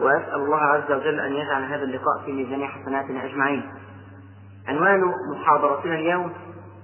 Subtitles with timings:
[0.00, 3.62] وأسأل الله عز وجل أن يجعل هذا اللقاء في ميزان حسناتنا أجمعين.
[4.68, 5.00] عنوان
[5.34, 6.32] محاضرتنا اليوم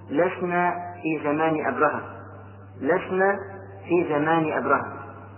[0.09, 2.01] لسنا في زمان أبرهة.
[2.81, 3.37] لسنا
[3.87, 4.93] في زمان أبرهة.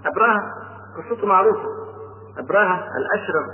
[0.05, 0.41] أبرهة
[0.97, 1.65] قصته معروفة.
[2.37, 3.45] أبرهة الأشرف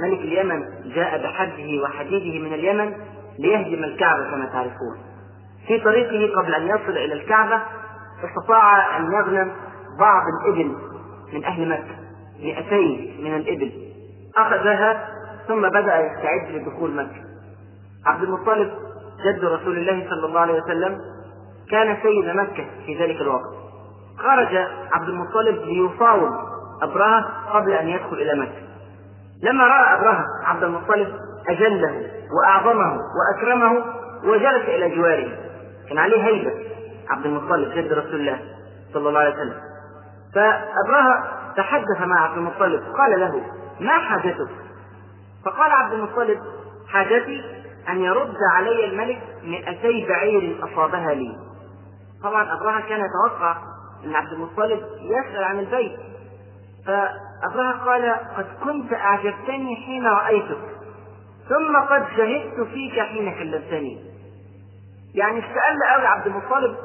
[0.00, 2.92] ملك اليمن جاء بحده وحديده من اليمن
[3.38, 4.98] ليهدم الكعبة كما تعرفون.
[5.66, 7.62] في طريقه قبل أن يصل إلى الكعبة
[8.24, 9.52] استطاع أن يغنم
[9.98, 10.76] بعض الإبل
[11.32, 12.05] من أهل مكة.
[12.42, 13.72] مئتين من الإبل.
[14.36, 15.08] أخذها
[15.48, 17.26] ثم بدأ يستعد لدخول مكة.
[18.06, 18.70] عبد المطلب
[19.24, 20.98] جد رسول الله صلى الله عليه وسلم
[21.70, 23.54] كان سيد مكة في ذلك الوقت.
[24.18, 24.56] خرج
[24.92, 26.32] عبد المطلب ليفاوض
[26.82, 28.66] أبرهة قبل أن يدخل إلى مكة.
[29.42, 31.14] لما رأى أبرهة عبد المطلب
[31.48, 33.84] أجله وأعظمه وأكرمه
[34.24, 35.38] وجلس إلى جواره.
[35.88, 36.52] كان عليه هيبة.
[37.10, 38.40] عبد المطلب جد رسول الله
[38.92, 39.60] صلى الله عليه وسلم.
[40.34, 41.24] فأبرهة
[41.56, 42.82] تحدث مع عبد المطلب.
[42.98, 43.42] قال له
[43.80, 44.48] ما حاجتك؟
[45.44, 46.38] فقال عبد المطلب
[46.88, 47.44] حاجتي
[47.88, 51.36] أن يرد علي الملك مئتي بعير أصابها لي.
[52.22, 53.56] طبعا أبرهة كان يتوقع
[54.04, 56.00] أن عبد المطلب يسأل عن البيت.
[56.86, 60.76] فأبرهة قال قد كنت أعجبتني حين رأيتك
[61.48, 64.00] ثم قد شهدت فيك حين كلمتني.
[65.14, 66.76] يعني استقل أوي عبد المطلب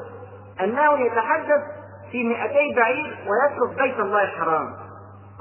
[0.60, 1.81] أنه يتحدث
[2.12, 4.66] في مئتي بعير ويترك بيت الله الحرام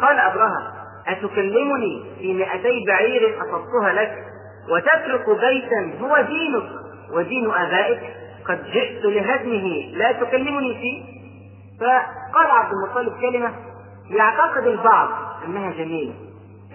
[0.01, 0.73] قال أبرهة
[1.07, 4.25] أتكلمني في مئتي بعير أصبتها لك
[4.69, 6.69] وتترك بيتا هو دينك
[7.13, 7.99] ودين آبائك.
[8.45, 9.91] قد جئت لهدمه.
[9.93, 11.03] لا تكلمني فيه.
[11.79, 13.53] فقال عبد المطلب كلمة
[14.09, 15.09] يعتقد البعض
[15.45, 16.13] أنها جميلة.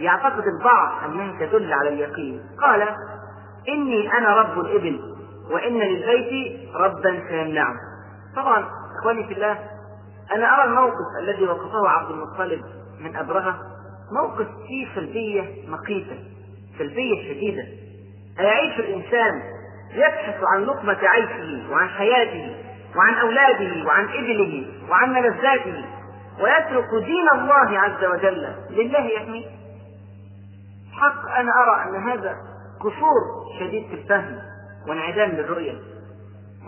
[0.01, 2.41] يعتقد البعض أنها تدل على اليقين.
[2.63, 2.89] قال
[3.69, 5.01] إني أنا رب الإبل
[5.51, 7.75] وإن للبيت ربا سيمنعه.
[8.37, 8.67] طبعا
[9.01, 9.59] إخواني في الله
[10.33, 12.63] أنا أرى الموقف الذي وقفه عبد المطلب
[13.01, 13.59] من أبرهة
[14.13, 16.19] موقف فيه سلبية مقيتة
[16.79, 17.63] سلبية شديدة.
[18.41, 19.43] أيعيش الإنسان
[19.93, 22.57] يبحث عن لقمة عيشه وعن حياته
[22.97, 25.85] وعن أولاده وعن إبله وعن ملذاته
[26.41, 28.55] ويترك دين الله عز وجل.
[28.71, 29.47] لله يحميه
[30.93, 32.37] حق أنا أرى أن هذا
[32.81, 34.39] قصور شديد في الفهم
[34.89, 35.75] وانعدام للرؤية.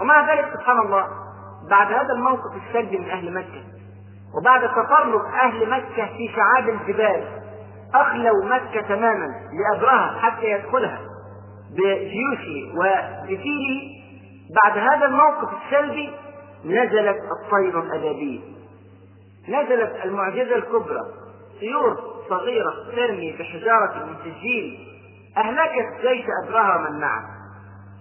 [0.01, 1.28] ومع ذلك سبحان الله
[1.71, 3.63] بعد هذا الموقف السلبي من أهل مكة.
[4.35, 7.25] وبعد تطرق أهل مكة في شعاب الجبال
[7.95, 11.01] أخلوا مكة تماما لأبرهة حتى يدخلها
[11.71, 13.99] بجيوشه وبفيله
[14.63, 16.11] بعد هذا الموقف السلبي
[16.65, 18.43] نزلت الطير الأبابيل
[19.49, 21.01] نزلت المعجزة الكبرى.
[21.61, 21.97] طيور
[22.29, 24.79] صغيرة ترمي بحجارة من سجيل
[25.37, 27.23] أهلكت جيش أبرهة ومن معه.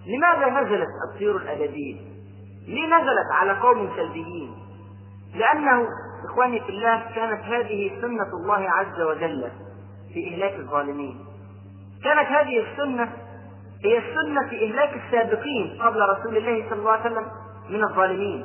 [0.06, 2.17] لماذا نزلت الطيور الأبابيل؟
[2.68, 4.54] ليه نزلت على قوم سلبيين؟
[5.34, 5.86] لأنه
[6.30, 9.50] إخواني في الله كانت هذه سنة الله عز وجل
[10.14, 11.24] في إهلاك الظالمين.
[12.04, 13.12] كانت هذه السنة
[13.84, 17.26] هي السنة في إهلاك السابقين قبل رسول الله صلى الله عليه وسلم
[17.70, 18.44] من الظالمين.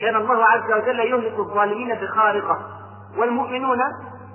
[0.00, 2.58] كان الله عز وجل يهلك الظالمين بخارقة
[3.18, 3.78] والمؤمنون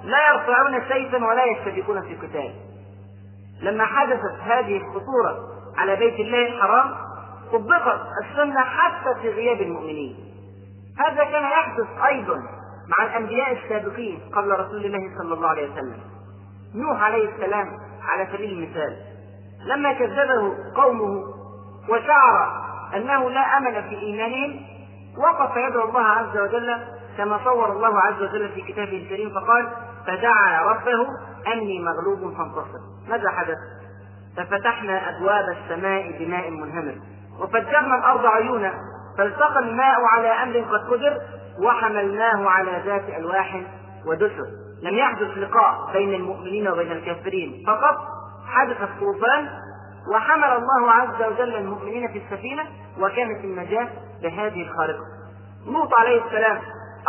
[0.04, 2.54] لا يرفعون سيفا ولا يشتبكون في قتال.
[3.62, 5.40] لما حدثت هذه الخطورة
[5.78, 7.11] على بيت الله الحرام
[7.52, 10.16] طبقت السنة حتى في غياب المؤمنين.
[11.00, 12.38] هذا كان يحدث أيضا
[12.98, 16.00] مع الأنبياء السابقين قبل رسول الله صلى الله عليه وسلم.
[16.76, 17.68] نوح عليه السلام
[18.04, 18.98] على سبيل المثال
[19.66, 21.24] لما كذبه قومه
[21.90, 22.62] وشعر
[22.96, 24.66] أنه لا أمل في إيمانهم
[25.18, 26.78] وقف يدعو الله عز وجل
[27.18, 29.70] كما صور الله عز وجل في كتابه الكريم فقال
[30.08, 31.08] فدعا ربه
[31.54, 32.80] أني مغلوب فانتصر.
[33.10, 33.58] ماذا حدث؟
[34.38, 36.96] ففتحنا أبواب السماء بماء منهمر.
[37.42, 38.74] وفجرنا الأرض عيونا
[39.18, 41.18] فالتقى الماء على أمر قد قدر
[41.60, 43.62] وحملناه على ذات ألواح
[44.06, 44.48] ودسر.
[44.84, 47.64] لم يحدث لقاء بين المؤمنين وبين الكافرين.
[47.68, 47.98] فقط
[48.48, 49.50] حدث الطوفان
[50.16, 52.64] وحمل الله عز وجل المؤمنين في السفينة
[53.00, 53.90] وكانت النجاة
[54.24, 55.04] بهذه الخارقة.
[55.66, 56.60] لوط عليه السلام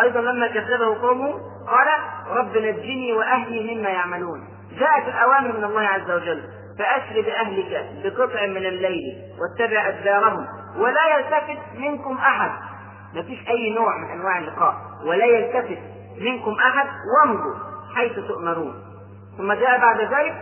[0.01, 1.33] أيضا لما كذبه قومه
[1.67, 1.89] قال
[2.31, 4.49] رب نجني وأهلي مما يعملون.
[4.79, 6.43] جاءت الأوامر من الله عز وجل.
[6.79, 10.47] فأسر بأهلك بقطع من الليل واتبع أدبارهم
[10.77, 12.51] ولا يلتفت منكم أحد.
[13.15, 14.75] ما فيش أي نوع من أنواع اللقاء.
[15.07, 15.79] ولا يلتفت
[16.21, 17.55] منكم أحد وامضوا
[17.97, 18.75] حيث تؤمرون.
[19.39, 20.35] ثم جاء بعد ذلك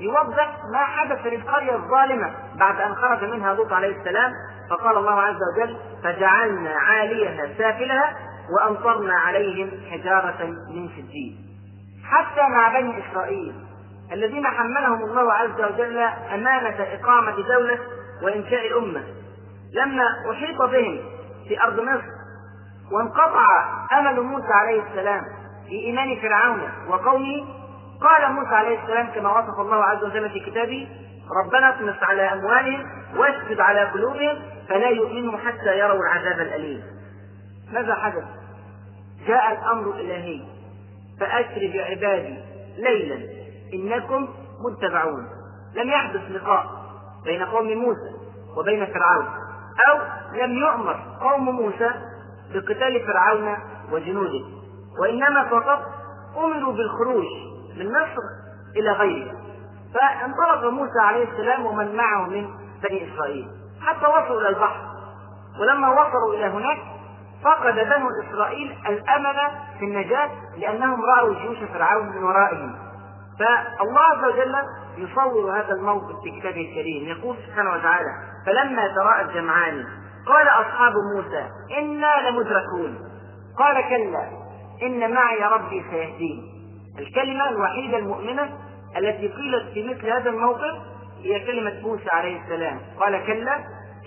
[0.00, 4.32] يوضح ما حدث للقرية الظالمة بعد أن خرج منها لوط عليه السلام.
[4.70, 8.16] فقال الله عز وجل فجعلنا عاليها سافلها
[8.50, 10.44] وأمطرنا عليهم حجارة
[10.74, 11.36] من سجيل.
[12.04, 13.54] حتى مع بني إسرائيل
[14.12, 15.98] الذين حملهم الله عز وجل
[16.34, 17.78] أمانة إقامة دولة
[18.22, 19.02] وإنشاء الأمة
[19.74, 21.00] لما أحيط بهم
[21.48, 22.14] في أرض مصر
[22.92, 23.46] وانقطع
[23.98, 25.22] أمل موسى عليه السلام
[25.68, 27.46] في إيمان فرعون وقومه
[28.00, 30.88] قال موسى عليه السلام كما وصف الله عز وجل في كتابه
[31.44, 32.86] ربنا اطمس على أموالهم
[33.16, 36.82] واشدد على قلوبهم فلا يؤمنوا حتى يروا العذاب الأليم.
[37.72, 38.24] ماذا حدث؟
[39.26, 40.40] جاء الأمر الإلهي
[41.20, 42.38] فأسر بعبادي
[42.78, 43.33] ليلا.
[43.74, 44.28] إنكم
[44.60, 45.26] متبعون.
[45.74, 46.66] لم يحدث لقاء
[47.24, 48.14] بين قوم موسى
[48.56, 49.26] وبين فرعون
[49.88, 49.98] أو
[50.32, 51.90] لم يؤمر قوم موسى
[52.54, 53.56] بقتال فرعون
[53.92, 54.44] وجنوده.
[55.00, 55.82] وإنما فقط
[56.36, 57.24] أمروا بالخروج
[57.78, 58.22] من مصر
[58.76, 59.32] إلى غيره.
[59.94, 62.48] فانطلق موسى عليه السلام ومن معه من
[62.82, 63.48] بني إسرائيل.
[63.80, 64.80] حتى وصلوا إلى البحر.
[65.60, 66.78] ولما وصلوا إلى هناك
[67.44, 69.36] فقد بنو إسرائيل الأمل
[69.78, 72.93] في النجاة لأنهم رأوا جيوش فرعون من ورائهم.
[73.38, 74.54] فالله عز وجل
[74.98, 77.08] يصور هذا الموقف في كتابه الكريم.
[77.08, 78.10] يقول سبحانه وتعالى
[78.46, 79.84] فلما تراءى الجمعان
[80.26, 81.48] قال أصحاب موسى
[81.78, 82.98] إنا لمدركون.
[83.58, 84.28] قال كلا
[84.82, 86.42] إن معي ربي سيهدين.
[86.98, 88.58] الكلمة الوحيدة المؤمنة
[88.96, 90.74] التي قيلت في مثل هذا الموقف
[91.22, 92.80] هي كلمة موسى عليه السلام.
[93.00, 93.58] قال كلا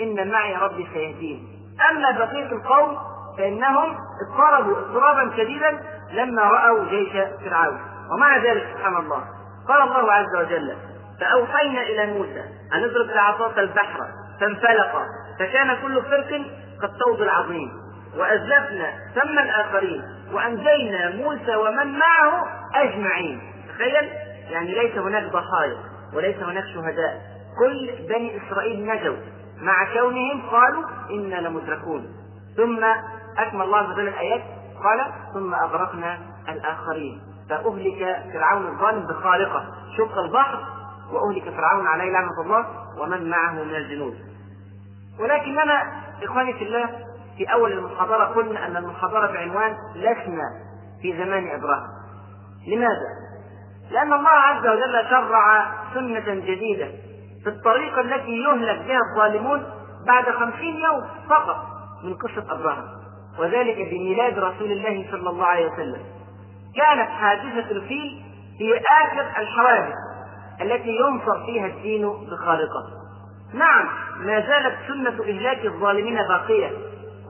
[0.01, 1.47] إن معي ربي سيهدين.
[1.91, 2.97] أما بقية القوم
[3.37, 3.97] فإنهم
[4.27, 5.83] اضطربوا اضطرابا شديدا
[6.13, 7.11] لما رأوا جيش
[7.45, 7.79] فرعون.
[8.11, 9.23] ومع ذلك سبحان الله.
[9.67, 10.75] قال الله عز وجل
[11.19, 12.43] فأوحينا إلى موسى
[12.73, 13.99] أن اضرب بعصاك البحر
[14.39, 15.01] فانفلق.
[15.39, 16.41] فكان كل فرق
[16.81, 17.71] كالطود العظيم.
[18.17, 23.41] وأزلفنا ثم الآخرين وأنجينا موسى ومن معه أجمعين.
[23.69, 24.09] تخيل؟
[24.49, 25.77] يعني ليس هناك ضحايا
[26.13, 27.21] وليس هناك شهداء.
[27.59, 29.17] كل بني إسرائيل نجوا.
[29.61, 32.07] مع كونهم قالوا إنا لمدركون.
[32.57, 32.83] ثم
[33.37, 34.41] أكمل الله عز وجل الآيات
[34.83, 36.17] قال ثم أغرقنا
[36.49, 37.21] الآخرين.
[37.49, 39.65] فأهلك فرعون الظالم بخارقة
[39.97, 40.59] شق البحر
[41.11, 42.65] وأهلك فرعون عليه لعنة الله
[43.01, 44.15] ومن معه من الجنود.
[45.19, 45.91] ولكننا
[46.23, 46.89] إخواني في الله
[47.37, 50.49] في أول المحاضرة قلنا أن المحاضرة بعنوان لسنا
[51.01, 51.87] في زمان إبراهيم.
[52.67, 53.17] لماذا؟
[53.91, 56.87] لأن الله عز وجل شرع سنة جديدة
[57.43, 59.63] في الطريقة التي يهلك بها الظالمون
[60.07, 61.57] بعد خمسين يوم فقط
[62.03, 62.97] من قصة أبراهيم
[63.39, 66.16] وذلك بميلاد رسول الله صلى الله عليه وسلم.
[66.77, 68.23] كانت حادثة الفيل
[68.59, 69.93] هي آخر الحوادث
[70.61, 72.83] التي ينصر فيها الدين بخالقه.
[73.53, 73.87] نعم
[74.19, 76.71] ما زالت سنة إهلاك الظالمين باقية.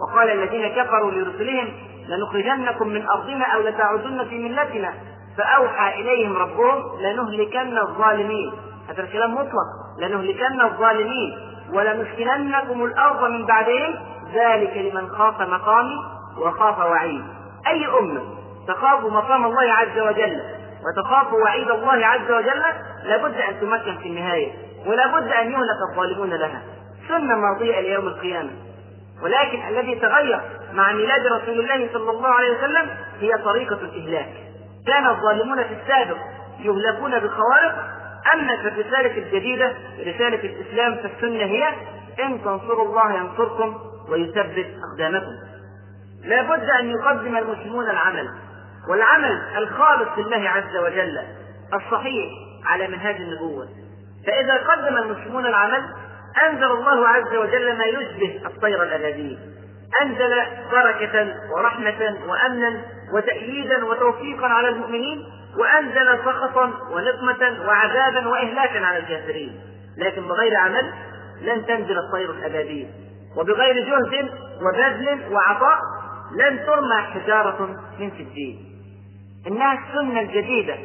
[0.01, 1.73] وقال الذين كفروا لرسلهم
[2.07, 4.93] لنخرجنكم من أرضنا أو لتعودن في ملتنا.
[5.37, 8.51] فأوحى إليهم ربهم لنهلكن الظالمين.
[8.89, 9.67] هذا الكلام مطلق.
[9.99, 11.37] لنهلكن الظالمين
[11.73, 13.95] ولنسكننكم الأرض من بعدهم.
[14.33, 15.97] ذلك لمن خاف مقامي
[16.37, 17.23] وخاف وعيد
[17.67, 18.36] أي أمة
[18.67, 20.41] تخاف مقام الله عز وجل
[20.85, 22.63] وتخاف وعيد الله عز وجل
[23.03, 24.51] لابد أن تمكن في النهاية
[24.85, 26.61] ولابد أن يهلك الظالمون لها.
[27.07, 28.49] سنة ماضية ليوم القيامة.
[29.23, 30.41] ولكن الذي تغير
[30.73, 34.29] مع ميلاد رسول الله صلى الله عليه وسلم هي طريقة الإهلاك.
[34.87, 36.17] كان الظالمون في السابق
[36.59, 37.75] يهلكون بخوارق
[38.33, 41.67] أما في الرسالة الجديدة رسالة الإسلام فالسنة هي
[42.23, 43.77] إن تنصروا الله ينصركم
[44.09, 45.31] ويثبت أقدامكم.
[46.23, 48.27] لابد أن يقدم المسلمون العمل.
[48.89, 51.19] والعمل الخالص لله عز وجل
[51.73, 52.31] الصحيح
[52.65, 53.67] على منهاج النبوة.
[54.27, 55.83] فإذا قدم المسلمون العمل
[56.47, 59.39] أنزل الله عز وجل ما يشبه الطير الأبدي
[60.01, 60.33] أنزل
[60.71, 62.81] بركة ورحمة وأمنا
[63.13, 65.23] وتأييدا وتوفيقا على المؤمنين
[65.57, 69.59] وأنزل سخطا ونقمة وعذابا وإهلاكا على الكافرين.
[69.97, 70.93] لكن بغير عمل
[71.41, 72.87] لن تنزل الطير الأبدي
[73.37, 74.29] وبغير جهد
[74.61, 75.79] وبذل وعطاء
[76.35, 78.76] لن ترمى حجارة من سجين.
[79.47, 80.75] إنها السنة الجديدة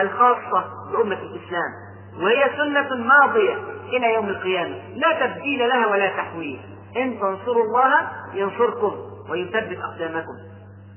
[0.00, 1.72] الخاصة بأمة الإسلام
[2.20, 3.56] وهي سنة ماضية
[3.88, 6.60] إلى يوم القيامة لا تبديل لها ولا تحويل.
[6.96, 8.94] إن تنصروا الله ينصركم
[9.30, 10.36] ويثبت أقدامكم.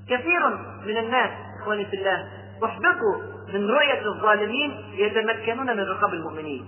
[0.09, 0.49] كثير
[0.85, 1.29] من الناس
[1.61, 2.27] إخواني في الله
[2.65, 3.15] أحبطوا
[3.53, 6.65] من رؤية الظالمين يتمكنون من رقاب المؤمنين.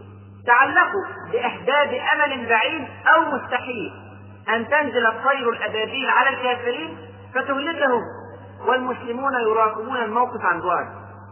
[0.48, 3.94] تعلقوا بأحداد أمل بعيد أو مستحيل.
[4.50, 6.98] أن تنزل الطير الأبابيل على الكافرين
[7.36, 8.02] فتهلكهم.
[8.66, 10.88] والمسلمون يراقبون الموقف عن بعد.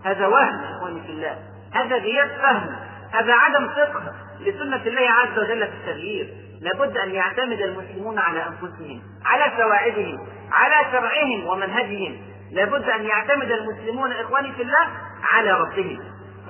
[0.06, 1.38] هذا وهم إخواني في الله.
[1.74, 2.76] هذا غياب فهم.
[3.12, 6.34] هذا عدم فقه لسنة الله عز وجل في التغيير.
[6.62, 12.18] لابد أن يعتمد المسلمون على أنفسهم على سواعدهم على شرعهم ومنهجهم.
[12.52, 14.88] لابد أن يعتمد المسلمون إخواني في الله
[15.32, 16.00] على ربهم.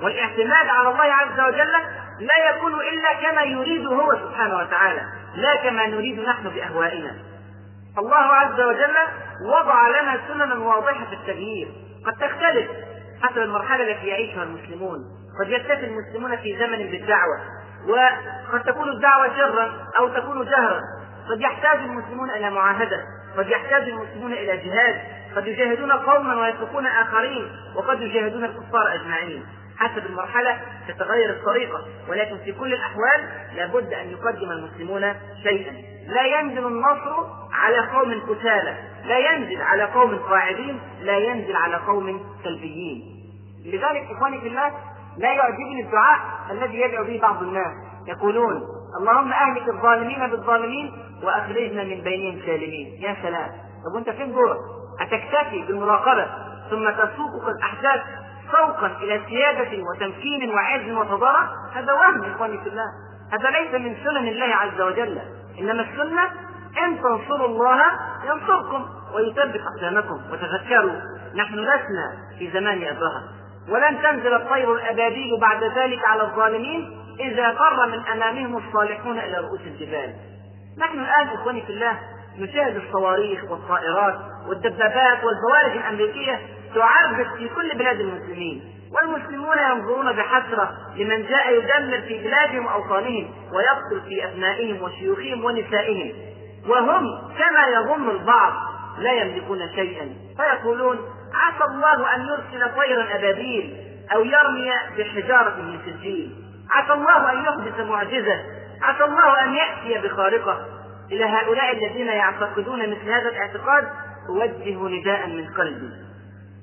[0.02, 1.72] والاعتماد على الله عز وجل
[2.20, 5.00] لا يكون إلا كما يريد هو سبحانه وتعالى
[5.34, 7.14] لا كما نريد نحن بأهوائنا.
[7.98, 8.94] الله عز وجل
[9.46, 11.68] وضع لنا سننا واضحة في التغيير.
[12.06, 12.70] قد تختلف
[13.22, 14.98] حسب المرحلة التي يعيشها المسلمون.
[15.40, 17.40] قد يكتفي المسلمون في زمن بالدعوة.
[17.88, 20.80] وقد تكون الدعوة سرا أو تكون جهرا.
[21.30, 23.00] قد يحتاج المسلمون إلى معاهدة.
[23.36, 25.00] قد يحتاج المسلمون إلى جهاد.
[25.36, 27.52] قد يجاهدون قوما ويتركون آخرين.
[27.74, 29.46] وقد يجاهدون الكفار أجمعين.
[29.78, 35.72] حسب المرحلة تتغير الطريقة ولكن في كل الأحوال لابد أن يقدم المسلمون شيئا.
[36.06, 42.20] لا ينزل النصر على قوم كسالى لا ينزل على قوم قاعدين لا ينزل على قوم
[42.44, 43.02] سلبيين.
[43.64, 44.72] لذلك إخواني في الله
[45.18, 47.72] لا يعجبني الدعاء الذي يدعو به بعض الناس.
[48.08, 48.62] يقولون
[49.00, 50.92] اللهم أهلك الظالمين بالظالمين
[51.22, 53.02] وأخرجنا من بينهم سالمين.
[53.02, 53.50] يا سلام.
[53.84, 54.58] طب وأنت فين دورك؟
[55.00, 56.26] أتكتفي بالمراقبة
[56.70, 58.00] ثم تسوقك الأحداث
[58.52, 62.86] سوقا إلى سيادة وتمكين وعز وصداره هذا وهم إخواني في الله.
[63.32, 65.18] هذا ليس من سنن الله عز وجل.
[65.60, 66.24] إنما السنة
[66.84, 67.82] إن تنصروا الله
[68.24, 70.20] ينصركم ويثبت أقدامكم.
[70.32, 71.00] وتذكروا
[71.34, 73.22] نحن لسنا في زمان ابرهه
[73.68, 79.60] ولن تنزل الطير الأبابيل بعد ذلك على الظالمين إذا فر من أمامهم الصالحون إلى رؤوس
[79.60, 80.14] الجبال.
[80.78, 81.98] نحن الآن إخواني في الله
[82.38, 84.14] نشاهد الصواريخ والطائرات
[84.48, 86.40] والدبابات والبوارج الأمريكية
[86.76, 94.08] تعربد في كل بلاد المسلمين والمسلمون ينظرون بحسرة لمن جاء يدمر في بلادهم وأوطانهم ويقتل
[94.08, 96.12] في أبنائهم وشيوخهم ونسائهم.
[96.68, 97.04] وهم
[97.38, 98.52] كما يظن البعض
[98.98, 100.08] لا يملكون شيئا.
[100.36, 100.98] فيقولون
[101.34, 103.76] عسى الله أن يرسل طيرا أبابيل
[104.14, 106.30] أو يرمي بحجارة من سجيل.
[106.70, 108.40] عسى الله أن يحدث معجزة.
[108.82, 110.66] عسى الله أن يأتي بخارقة.
[111.12, 113.88] إلى هؤلاء الذين يعتقدون مثل هذا الاعتقاد
[114.28, 116.05] أوجه نداء من قلبي.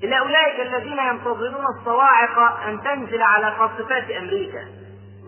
[0.02, 4.64] إلى أولئك الذين ينتظرون الصواعق أن تنزل على قاصفات أمريكا.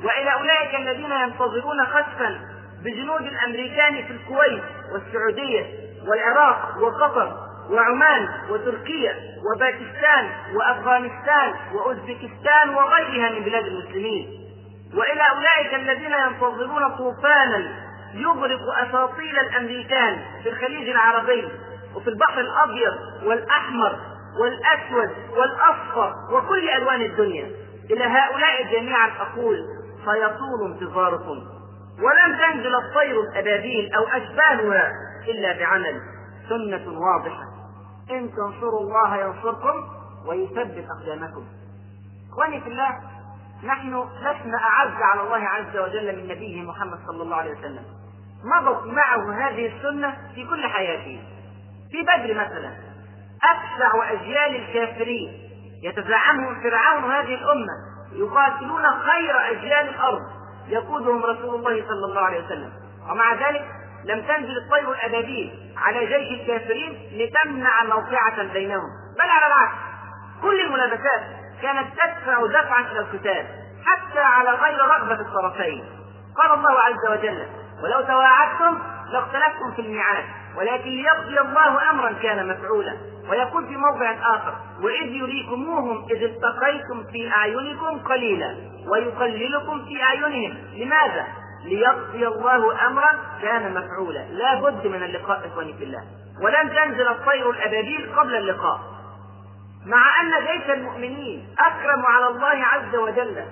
[0.05, 2.41] وإلى أولئك الذين ينتظرون خسفا
[2.85, 5.67] بجنود الأمريكان في الكويت والسعودية
[6.09, 7.33] والعراق وقطر
[7.71, 9.15] وعمان وتركيا
[9.55, 14.29] وباكستان وأفغانستان وأوزبكستان وغيرها من بلاد المسلمين.
[14.95, 21.49] وإلى أولئك الذين ينتظرون طوفانا يغرق أساطيل الأمريكان في الخليج العربي
[21.95, 22.95] وفي البحر الأبيض
[23.25, 23.99] والأحمر
[24.41, 27.51] والأسود والأصفر وكل ألوان الدنيا
[27.91, 29.57] إلى هؤلاء جميعا أقول
[30.05, 31.57] سيطول انتظاركم
[32.03, 34.93] ولن تنزل الطير الأبابيل أو اشبالها
[35.29, 36.01] إلا بعمل
[36.49, 37.43] سنة واضحة
[38.11, 39.89] إن تنصروا الله ينصركم
[40.27, 41.45] ويثبت أقدامكم.
[42.33, 42.99] إخواني في الله
[43.65, 47.85] نحن لسنا أعز على الله عز وجل من نبيه محمد صلى الله عليه وسلم.
[48.45, 51.23] مضت معه هذه السنة في كل حياته.
[51.91, 52.86] في بدر مثلا
[53.45, 55.51] أبشع أجيال الكافرين.
[55.83, 57.73] يتزعمهم فرعون هذه الأمة.
[58.13, 60.23] يقاتلون خير أجيال الأرض.
[60.69, 62.73] يقودهم رسول الله صلى الله عليه وسلم.
[63.11, 63.65] ومع ذلك
[64.05, 68.89] لم تنزل الطير الأبابيل على جيش الكافرين لتمنع موقعة بينهم.
[69.19, 69.79] بل على العكس.
[70.43, 71.23] كل الملابسات
[71.63, 73.47] كانت تدفع دفعا إلى القتال
[73.87, 75.85] حتى على غير رغبة الطرفين.
[76.37, 77.47] قال الله عز وجل
[77.83, 78.79] ولو تواعدتم
[79.13, 80.25] لاختلفتم في الميعاد.
[80.57, 82.97] ولكن ليقضي الله امرا كان مفعولا.
[83.31, 84.55] ويقول في موضع آخر.
[84.83, 88.57] وإذ يريكموهم إذ التقيتم في أعينكم قليلا.
[88.89, 90.59] ويقللكم في أعينهم.
[90.75, 91.27] لماذا؟
[91.65, 93.11] ليقضي الله امرا
[93.43, 94.19] كان مفعولا.
[94.19, 96.03] لا بد من اللقاء إخواني في الله.
[96.43, 98.81] ولن تنزل الطير الابابيل قبل اللقاء.
[99.87, 103.45] مع أن جيش المؤمنين أكرم على الله عز وجل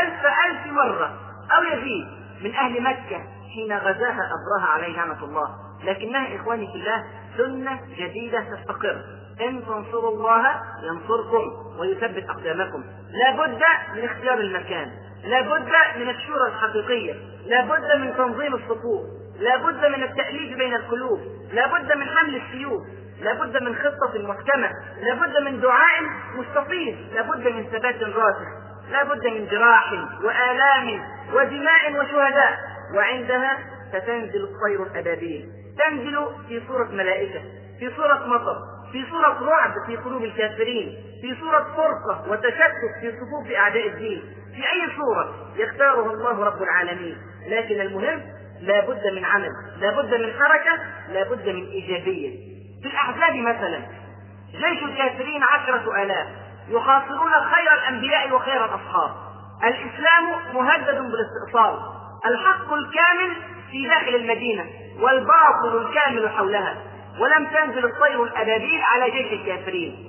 [0.00, 1.10] ألف ألف مرة
[1.56, 2.06] أو يزيد
[2.44, 5.48] من أهل مكة حين غزاها أبرهة عليه نعمة الله.
[5.84, 7.04] لكنها إخواني في الله
[7.36, 9.02] سنة جديدة تستقر.
[9.40, 12.84] إن تنصروا الله ينصركم ويثبت أقدامكم.
[13.10, 13.62] لا بد
[13.94, 14.90] من اختيار المكان.
[15.24, 17.14] لا بد من الشورى الحقيقية.
[17.46, 19.02] لا بد من تنظيم الصفوف.
[19.40, 21.20] لا بد من التأليف بين القلوب.
[21.52, 22.82] لا بد من حمل السيوف.
[23.20, 24.70] لا بد من خطة محكمة
[25.02, 26.02] لا بد من دعاء
[26.36, 26.96] مستفيض.
[27.14, 28.48] لا بد من ثبات راسخ.
[28.90, 29.92] لا بد من جراح
[30.24, 32.58] وآلام ودماء وشهداء.
[32.94, 33.58] وعندها
[33.88, 35.61] ستنزل الطير الأبابيل.
[35.78, 37.40] تنزل في صورة ملائكة
[37.78, 38.56] في صورة مطر
[38.92, 44.22] في صورة رعب في قلوب الكافرين في صورة فرقة وتشتت في صفوف أعداء الدين.
[44.54, 47.16] في أي صورة؟ يختاره الله رب العالمين.
[47.48, 48.22] لكن المهم
[48.60, 49.50] لا بد من عمل
[49.80, 52.38] لا بد من حركة لا بد من إيجابية.
[52.82, 53.80] في الأحزاب مثلا
[54.52, 56.26] جيش الكافرين عشرة آلاف
[56.68, 59.10] يخاصرون خير الأنبياء وخير الأصحاب.
[59.64, 61.78] الإسلام مهدد بالاستئصال
[62.26, 63.36] الحق الكامل
[63.70, 64.64] في داخل المدينة.
[65.00, 66.76] والباطل الكامل حولها.
[67.20, 70.08] ولم تنزل الطير الأبابيل على جيش الكافرين.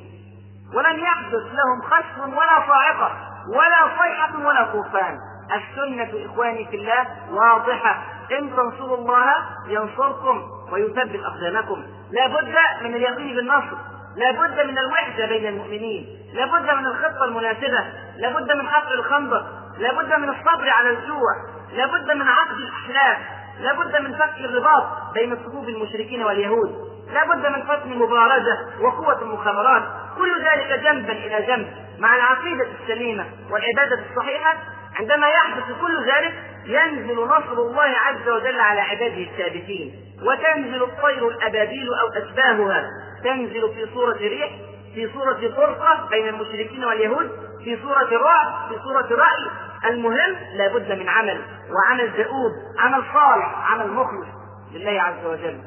[0.76, 3.12] ولم يحدث لهم خسف ولا صاعقة
[3.48, 5.18] ولا صيحة ولا طوفان.
[5.56, 8.04] السنة إخواني في الله واضحة.
[8.40, 9.36] إن تنصروا الله
[9.68, 11.84] ينصركم ويثبت أقدامكم.
[12.12, 13.78] لا بد من اليقين بالنصر.
[14.16, 16.06] لا بد من الوحدة بين المؤمنين.
[16.34, 17.86] لا بد من الخطة المناسبة.
[18.18, 19.46] لا بد من حفر الخندق.
[19.78, 21.36] لا بد من الصبر على الجوع.
[21.74, 23.18] لا بد من عقد الأحلاف
[23.60, 24.84] لا بد من فك الرباط
[25.14, 26.94] بين صفوف المشركين واليهود.
[27.14, 29.84] لا بد من فتح المبارزة وقوة المخابرات
[30.18, 31.68] كل ذلك جنبا إلى جنب.
[32.00, 34.58] مع العقيدة السليمة والعبادة الصحيحة
[35.00, 36.34] عندما يحدث كل ذلك
[36.66, 39.96] ينزل نصر الله عز وجل على عباده الثابتين.
[40.22, 42.90] وتنزل الطير الأبابيل أو أشباهها
[43.24, 44.52] تنزل في صورة ريح
[44.96, 47.32] في صورة فرقة بين المشركين واليهود
[47.64, 49.50] في صورة رعب في صورة رأي.
[49.86, 54.28] المهم لابد من عمل وعمل دؤوب عمل صالح عمل مخلص
[54.72, 55.62] لله عز وجل.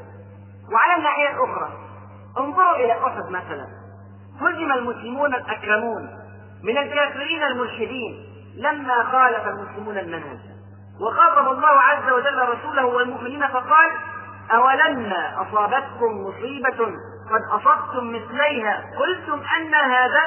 [0.73, 1.73] وعلى الناحية الأخرى
[2.38, 3.66] انظروا إلى أحد مثلا.
[4.40, 6.08] هزم المسلمون الأكرمون
[6.64, 10.38] من الكافرين الملحدين لما خالف المسلمون المنهج.
[11.00, 13.90] وخاطب الله عز وجل رسوله والمؤمنين فقال
[14.52, 16.87] أولما أصابتكم مصيبة
[17.30, 20.20] قد أصبتم مثليها؟ قلتم أن هذا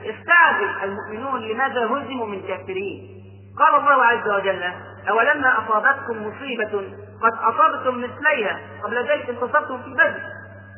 [0.00, 3.21] استعجل المؤمنون لماذا هزموا من كافرين.
[3.58, 4.62] قال الله عز وجل
[5.08, 6.92] أولما أصابتكم مصيبة
[7.22, 10.20] قد أصبتم مثليها قبل ذلك انتصرتم في بدر.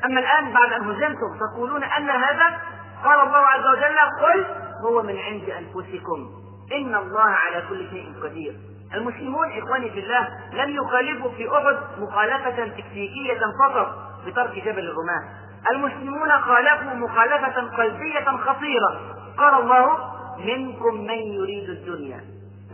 [0.05, 2.61] أما الآن بعد أن هزمتم تقولون أن هذا؟
[3.05, 4.47] قال الله عز وجل قل
[4.85, 6.31] هو من عند أنفسكم.
[6.73, 8.55] إن الله على كل شيء قدير.
[8.95, 13.95] المسلمون إخواني في الله لم يخالفوا في أحد مخالفة تكتيكية فقط
[14.27, 15.23] بترك جبل الرماة.
[15.71, 19.01] المسلمون خالفوا مخالفة قلبية خطيرة.
[19.39, 19.99] قال الله
[20.39, 22.21] منكم من يريد الدنيا.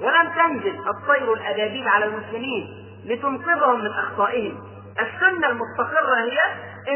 [0.00, 4.58] ولم تنزل الطير الأبابيل على المسلمين لتنقذهم من أخطائهم.
[5.00, 6.38] السنة المستقرة هي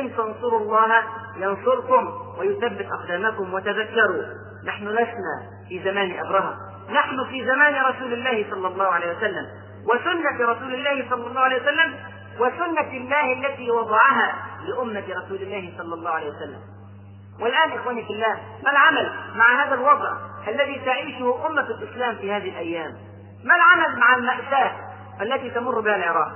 [0.01, 1.03] إن تنصروا الله
[1.37, 4.23] ينصركم ويثبت أقدامكم وتذكروا.
[4.67, 5.35] نحن لسنا
[5.69, 6.57] في زمان أبرهة.
[6.91, 9.47] نحن في زمان رسول الله صلى الله عليه وسلم.
[9.85, 11.95] وسنة رسول الله صلى الله عليه وسلم
[12.39, 14.35] وسنة الله التي وضعها
[14.69, 16.61] لأمة رسول الله صلى الله عليه وسلم.
[17.41, 20.13] والآن إخواني في الله ما العمل مع هذا الوضع
[20.49, 22.93] الذي تعيشه أمة الإسلام في هذه الأيام؟
[23.45, 24.73] ما العمل مع المأساة
[25.21, 26.33] التي تمر بها العراق؟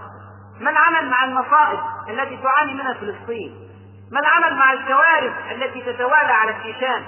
[0.61, 3.55] ما العمل مع المصائب التي تعاني منها فلسطين؟
[4.13, 7.03] ما العمل مع الكوارث التي تتوالى على الشيشان؟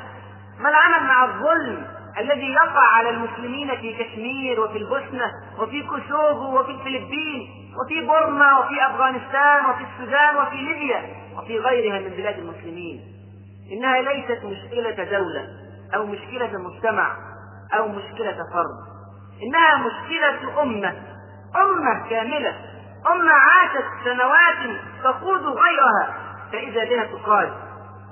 [0.60, 1.86] ما العمل مع الظلم
[2.18, 8.86] الذي يقع على المسلمين في كشمير وفي البوسنة وفي كوسوفو وفي الفلبين وفي بورما وفي
[8.86, 11.02] أفغانستان وفي السودان وفي ليبيا
[11.38, 13.19] وفي غيرها من بلاد المسلمين؟
[13.72, 15.48] إنها ليست مشكلة دولة
[15.94, 17.16] أو مشكلة مجتمع
[17.74, 18.90] أو مشكلة فرد.
[19.42, 20.94] إنها مشكلة أمة
[21.56, 22.54] أمة كاملة
[23.12, 26.14] أمة عاشت سنوات تقود غيرها.
[26.52, 27.52] فإذا بها تقاد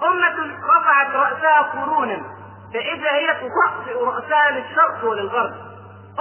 [0.06, 2.22] أمة رفعت رأسها قرونا.
[2.74, 5.54] فإذا هي تطأطئ رأسها للشرق وللغرب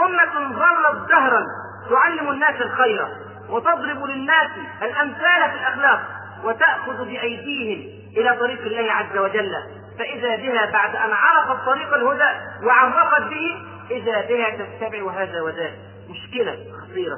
[0.06, 1.43] أمة ظلت دهرا
[1.89, 3.08] تعلم الناس الخير
[3.50, 6.00] وتضرب للناس الأمثال في الأخلاق.
[6.43, 7.80] وتأخذ بأيديهم
[8.17, 9.52] إلى طريق الله عز وجل.
[10.00, 13.58] فإذا بها بعد أن عرفت طريق الهدى وعرفت به
[13.91, 15.73] إذا بها تتبع هذا وذاك.
[16.10, 17.17] مشكلة خطيرة.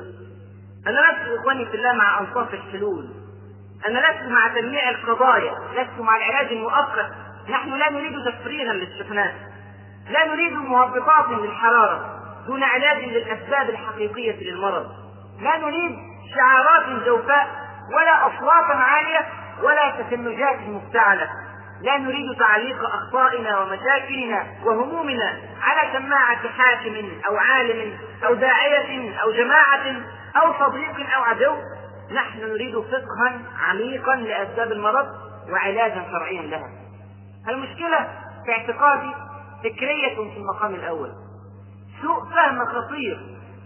[0.88, 3.10] أنا لست إخواني في الله مع أنصاف الحلول.
[3.88, 5.54] أنا لست مع تجميع القضايا.
[5.76, 7.12] لست مع العلاج المؤقت.
[7.50, 9.34] نحن لا نريد تفريغا للسخنات
[10.10, 14.92] لا نريد مهبطات للحرارة دون علاج للأسباب الحقيقية للمرض.
[15.42, 15.98] لا نريد
[16.36, 19.26] شعارات جوفاء ولا أصوات عالية
[19.64, 21.30] ولا تشنجات مفتعلة
[21.82, 30.02] لا نريد تعليق أخطائنا ومشاكلنا وهمومنا على سماعة حاكم أو عالم أو داعية أو جماعة
[30.36, 31.56] أو صديق أو عدو.
[32.16, 35.08] نحن نريد فقها عميقا لأسباب المرض
[35.52, 36.70] وعلاجا شرعيا لها.
[37.50, 38.08] المشكلة
[38.46, 39.14] في اعتقادي
[39.64, 41.12] فكرية في المقام الأول.
[42.02, 43.20] سوء فهم خطير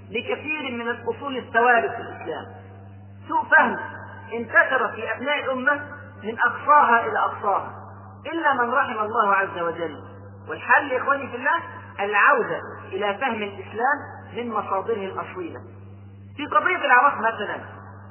[0.09, 2.45] لكثير من الأصول الثوابت في الإسلام.
[3.27, 3.77] سوء فهم
[4.33, 5.81] انتشر في أبناء الأمة
[6.23, 7.73] من أقصاها إلى أقصاها
[8.33, 9.97] إلا من رحم الله عز وجل.
[10.49, 11.59] والحل يا إخواني في الله
[11.99, 12.59] العودة
[12.91, 13.97] إلى فهم الإسلام
[14.35, 15.59] من مصادره الأصيلة.
[16.37, 17.57] في قضية العراق مثلا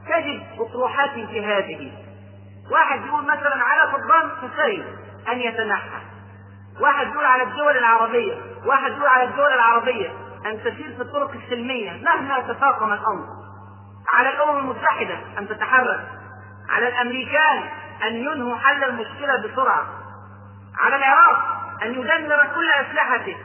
[0.08, 1.92] تجد أطروحات في هذه
[2.70, 4.84] واحد يقول مثلا على صدام حسين
[5.32, 6.02] أن يتنحى.
[6.80, 8.34] واحد يقول على الدول العربية
[8.66, 10.10] واحد يقول على الدول العربية
[10.46, 13.26] أن تسير في الطرق السلمية مهما تفاقم الأمر.
[14.12, 16.08] على الأمم المتحدة أن تتحرك
[16.70, 17.62] على الأمريكان
[18.02, 19.86] أن ينهوا حل المشكلة بسرعة
[20.78, 21.38] على العراق
[21.82, 23.36] أن يدمر كل أسلحته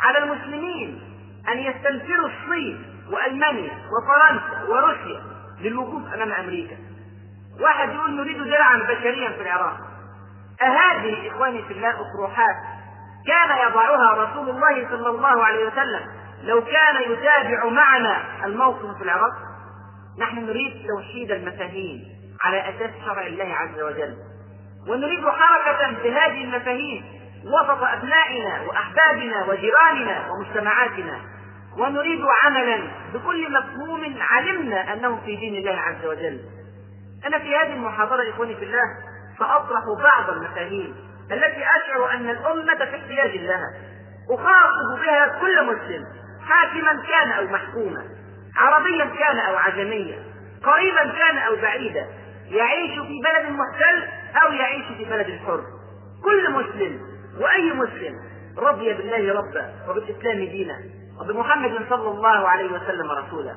[0.00, 1.02] على المسلمين
[1.48, 5.22] أن يستنفروا الصين وألمانيا وفرنسا وروسيا
[5.60, 6.76] للوقوف أمام أمريكا.
[7.60, 9.76] واحد يقول نريد درعا بشريا في العراق.
[10.62, 12.56] أهذه إخواني في الله أطروحات
[13.26, 16.00] كان يضعها رسول الله صلى الله عليه وسلم
[16.42, 19.32] لو كان يتابع معنا الموقف في العراق؟
[20.18, 22.00] نحن نريد توحيد المفاهيم
[22.44, 24.16] على أساس شرع الله عز وجل.
[24.88, 27.04] ونريد حركة بهذه المفاهيم
[27.44, 31.20] وسط أبنائنا وأحبابنا وجيراننا ومجتمعاتنا.
[31.78, 36.40] ونريد عملا بكل مفهوم علمنا أنه في دين الله عز وجل.
[37.26, 38.96] أنا في هذه المحاضرة إخواني في الله
[39.38, 40.94] سأطرح بعض المفاهيم
[41.32, 43.74] التي أشعر أن الأمة في احتياج لها.
[44.30, 46.04] أخاطب بها كل مسلم
[46.48, 48.13] حاكما كان أو محكوما.
[48.56, 50.22] عربيا كان أو عجميا
[50.64, 52.06] قريبا كان أو بعيدا
[52.46, 54.08] يعيش في بلد محتل
[54.42, 55.60] أو يعيش في بلد حر.
[56.24, 57.00] كل مسلم
[57.40, 58.14] وأي مسلم
[58.58, 60.76] رضي بالله ربا وبالإسلام دينا
[61.20, 63.54] وبمحمد صلى الله عليه وسلم رسولا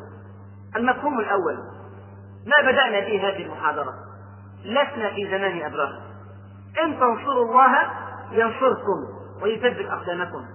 [0.75, 1.57] المفهوم الأول
[2.45, 3.93] ما بدأنا به هذه المحاضرة؟
[4.65, 6.01] لسنا في زمان أبرار
[6.83, 7.89] إن تنصروا الله
[8.31, 9.07] ينصركم
[9.41, 10.45] ويثبت أقدامكم.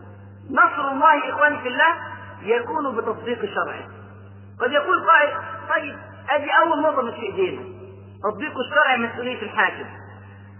[0.50, 1.94] نصر الله إخواني في الله
[2.42, 4.02] يكون بتطبيق شرعه.
[4.61, 5.37] قد يقول قائل
[5.75, 5.99] طيب
[6.31, 7.62] ادي أول نقطه مش في ايدينا
[8.23, 9.87] تطبيق الشرع مسؤولية الحاكم.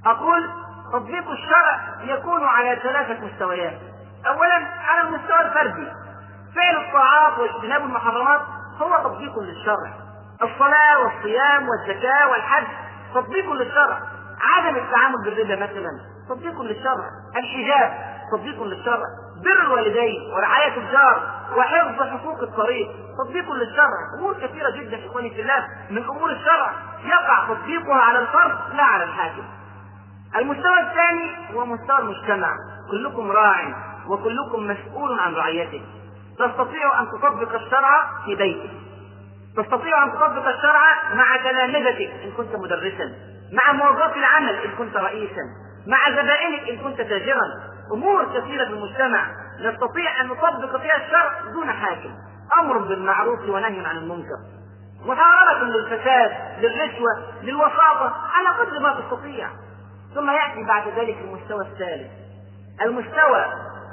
[0.07, 0.51] أقول
[0.93, 3.79] تطبيق الشرع يكون على ثلاثة مستويات.
[4.27, 4.55] اولا
[4.89, 5.93] على المستوى الفردي.
[6.57, 8.41] فعل الطاعات واجتناب المحرمات
[8.81, 9.93] هو تطبيق للشرع.
[10.43, 12.67] الصلاة والصيام والزكاة والحج
[13.15, 14.01] تطبيق للشرع.
[14.41, 17.11] عدم التعامل بالربا مثلا تطبيق للشرع.
[17.37, 17.93] الحجاب
[18.33, 19.07] تطبيق للشرع.
[19.45, 22.89] بر الوالدين ورعاية الجار وحفظ حقوق الطريق.
[23.19, 23.99] تطبيق للشرع.
[24.19, 25.67] أمور كثيرة جدا إخواني في الله.
[25.91, 26.73] من أمور الشرع
[27.05, 29.45] يقع تطبيقها على الفرد لا على الحاكم.
[30.37, 32.57] المستوى الثاني هو مستوى المجتمع.
[32.91, 33.75] كلكم راع
[34.09, 35.83] وكلكم مسؤول عن رعيته.
[36.39, 38.71] تستطيع أن تطبق الشرع في بيتك.
[39.57, 43.13] تستطيع أن تطبق الشرع مع تلامذتك إن كنت مدرسا
[43.53, 45.43] مع موظف العمل إن كنت رئيسا.
[45.87, 47.41] مع زبائنك إن كنت تاجرا.
[47.93, 49.27] أمور كثيرة في المجتمع.
[49.61, 52.15] نستطيع أن نطبق فيها الشرع دون حاكم.
[52.59, 54.39] أمر بالمعروف ونهي عن المنكر.
[55.07, 59.49] محاربة للفساد للرشوة للوساطة على قدر ما تستطيع.
[60.15, 62.11] ثم يأتي بعد ذلك المستوى الثالث.
[62.83, 63.47] المستوى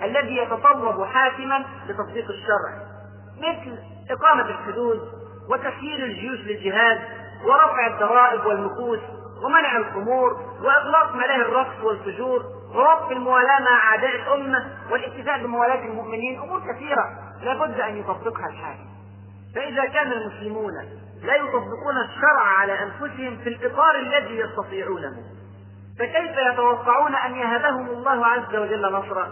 [0.03, 2.89] الذي يتطلب حاكما لتطبيق الشرع.
[3.37, 3.77] مثل
[4.11, 5.01] إقامة الحدود
[5.49, 6.99] وتسيير الجيوش للجهاد
[7.45, 8.99] ورفع الضرائب والمكوس
[9.45, 12.43] ومنع الخمور واغلاق ملاهي الرقص والفجور
[12.75, 17.09] ووقف الموالاة مع أعداء الأمة والاتفاق بموالاة المؤمنين أمور كثيرة
[17.41, 18.89] لابد أن يطبقها الحاكم.
[19.55, 20.73] فإذا كان المسلمون
[21.23, 25.17] لا يطبقون الشرع على أنفسهم في الإطار الذي يستطيعونه
[25.99, 29.27] فكيف يتوقعون أن يهبهم الله عز وجل نصرا؟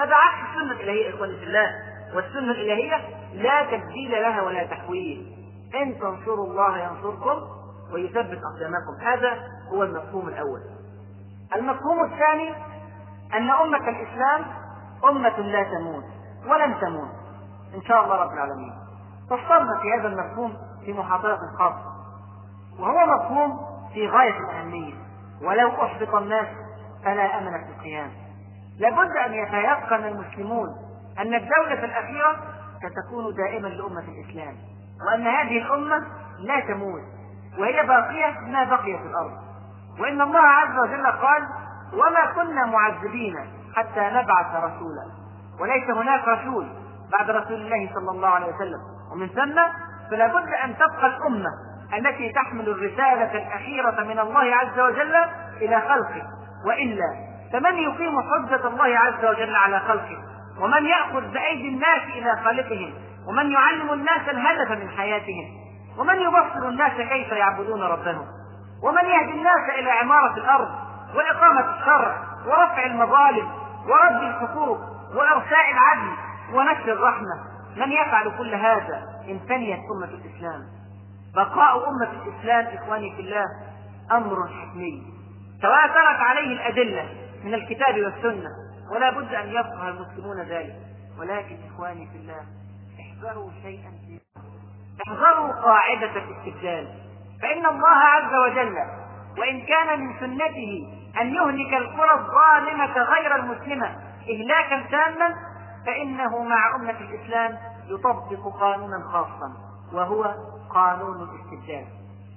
[0.00, 1.70] هذا عكس السنة الإلهية إخواني في الله
[2.14, 3.00] والسنة الإلهية
[3.34, 5.26] لا تبديل لها ولا تحويل.
[5.74, 7.55] إن تنصروا الله ينصركم
[7.92, 8.94] ويثبت أقدامكم.
[9.00, 10.60] هذا هو المفهوم الأول.
[11.56, 12.54] المفهوم الثاني
[13.34, 14.44] أن أمة الإسلام
[15.10, 16.04] أمة لا تموت
[16.46, 17.10] ولن تموت
[17.74, 18.72] إن شاء الله رب العالمين.
[19.30, 21.96] فصلنا في هذا المفهوم في محاضرة خاصة.
[22.78, 23.58] وهو مفهوم
[23.94, 24.94] في غاية الأهمية.
[25.42, 26.46] ولو أحبط الناس
[27.04, 28.10] فلا أمل في القيام.
[28.78, 30.68] لابد أن يتيقن المسلمون
[31.18, 32.36] أن الدولة الأخيرة
[32.78, 34.56] ستكون دائما لأمة الإسلام.
[35.06, 36.06] وأن هذه الأمة
[36.38, 37.15] لا تموت.
[37.58, 39.32] وهي باقية ما بقي في الأرض.
[40.00, 41.42] وإن الله عز وجل قال
[41.92, 43.36] وما كنا معذبين
[43.76, 45.06] حتى نبعث رسولا.
[45.60, 46.66] وليس هناك رسول
[47.18, 48.80] بعد رسول الله صلى الله عليه وسلم.
[49.12, 49.60] ومن ثم
[50.10, 51.50] فلا بد أن تبقى الأمة
[51.98, 55.14] التي تحمل الرسالة الأخيرة من الله عز وجل
[55.56, 56.22] إلى خلقه.
[56.66, 60.18] وإلا فمن يقيم حجة الله عز وجل على خلقه؟
[60.60, 62.94] ومن يأخذ بأيدي الناس إلى خالقهم؟
[63.28, 65.65] ومن يعلم الناس الهدف من حياتهم؟
[65.98, 68.26] ومن يبصر الناس كيف يعبدون ربهم؟
[68.82, 70.68] ومن يهدي الناس إلى عمارة الأرض
[71.14, 73.48] وإقامة الشرع ورفع المظالم
[73.88, 74.78] ورد الحقوق
[75.14, 76.12] وإرساء العدل
[76.52, 80.62] ونشر الرحمة؟ من يفعل كل هذا إن فنيت أمة الإسلام؟
[81.34, 83.44] بقاء أمة الإسلام إخواني في الله
[84.12, 85.02] أمر حتمي.
[85.62, 87.08] تواترت عليه الأدلة
[87.44, 88.48] من الكتاب والسنة
[88.92, 90.76] ولا بد أن يفقه المسلمون ذلك.
[91.18, 92.40] ولكن إخواني في الله
[93.00, 94.25] احذروا شيئا في
[95.06, 96.88] احذروا قاعدة الاستبدال
[97.42, 98.74] فإن الله عز وجل
[99.38, 100.88] وإن كان من سنته
[101.20, 103.86] أن يهلك القرى الظالمة غير المسلمة
[104.30, 105.34] إهلاكا تاما
[105.86, 109.52] فإنه مع أمة الإسلام يطبق قانونا خاصا
[109.92, 110.34] وهو
[110.74, 111.86] قانون الاستبدال.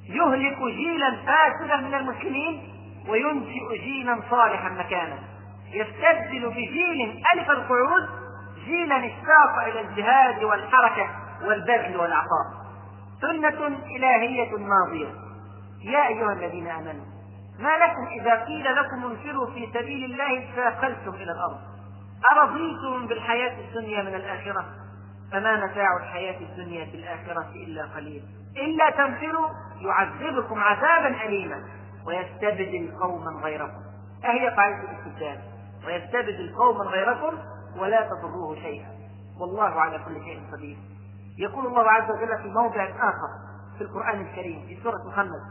[0.09, 2.75] يهلك جيلا فاسدا من المسلمين
[3.09, 5.19] وينشئ جيلا صالحا مكانه
[5.73, 8.09] يستبدل بجيل ألف القعود
[8.65, 11.09] جيلا اشتاق إلى الجهاد والحركة.
[11.43, 12.45] والبذل والعطاء.
[13.21, 15.13] سنة إلهية ماضية
[15.83, 17.05] يا أيها الذين آمنوا
[17.59, 21.59] ما لكم إذا قيل لكم انفروا في سبيل الله ساقلتم إلى الأرض.
[22.31, 24.65] أرضيتم بالحياة الدنيا من الآخرة؟
[25.31, 28.23] فما متاع الحياة الدنيا في الآخرة إلا قليل.
[28.57, 29.49] إلا تنفروا
[29.81, 31.63] يعذبكم عذابا أليما
[32.07, 33.81] ويستبدل قوما غيركم.
[34.25, 35.39] أهي قاعدة الاستبدال.
[35.87, 37.37] ويستبدل قوما غيركم
[37.77, 38.87] ولا تضروه شيئا.
[39.39, 40.77] والله على كل شيء قدير.
[41.39, 43.29] يقول الله عز وجل في موضع آخر
[43.77, 45.41] في القرآن الكريم في سورة محمد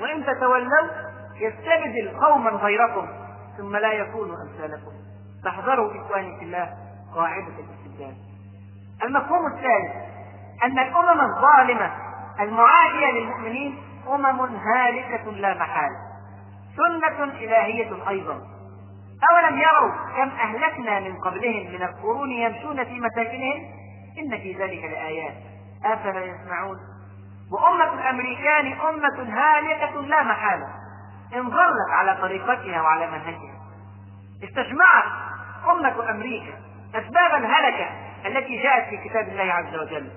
[0.00, 0.88] وإن تتولوا
[1.36, 3.08] يستبدل قوما غيركم
[3.58, 4.92] ثم لا يكونوا أمثالكم.
[5.44, 6.68] فاحذروا إخواني في الله
[7.14, 8.14] قاعدة الاستبدال.
[9.04, 9.92] المفهوم الثالث
[10.64, 11.92] أن الأمم الظالمة
[12.40, 15.96] المعادية للمؤمنين أمم هالكة لا محالة
[16.76, 18.40] سنة إلهية أيضا.
[19.30, 23.87] أولم يروا كم أهلكنا من قبلهم من القرون يمشون في مساكنهم؟
[24.18, 25.34] إن في ذلك لآيات.
[25.84, 26.76] أفلا يسمعون؟
[27.52, 30.68] وأمة الأمريكان أمة هالكة لا محالة.
[31.34, 33.54] إن ظلت على طريقتها وعلى منهجها.
[34.44, 35.04] استجمعت
[35.70, 36.52] أمة أمريكا
[36.94, 37.90] أسباب الهلكة
[38.26, 40.10] التي جاءت في كتاب الله عز وجل.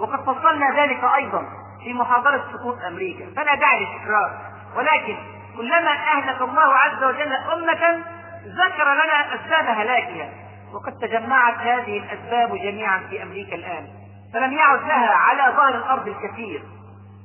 [0.00, 1.44] وقد فصلنا ذلك أيضا
[1.84, 3.24] في محاضرة سقوط أمريكا.
[3.36, 4.38] فلا داعي للتكرار.
[4.76, 5.16] ولكن
[5.56, 8.04] كلما أهلك الله عز وجل أمة
[8.44, 10.43] ذكر لنا أسباب هلاكها.
[10.74, 13.88] وقد تجمعت هذه الأسباب جميعا في أمريكا الآن.
[14.32, 16.62] فلم يعد لها على ظهر الأرض الكثير.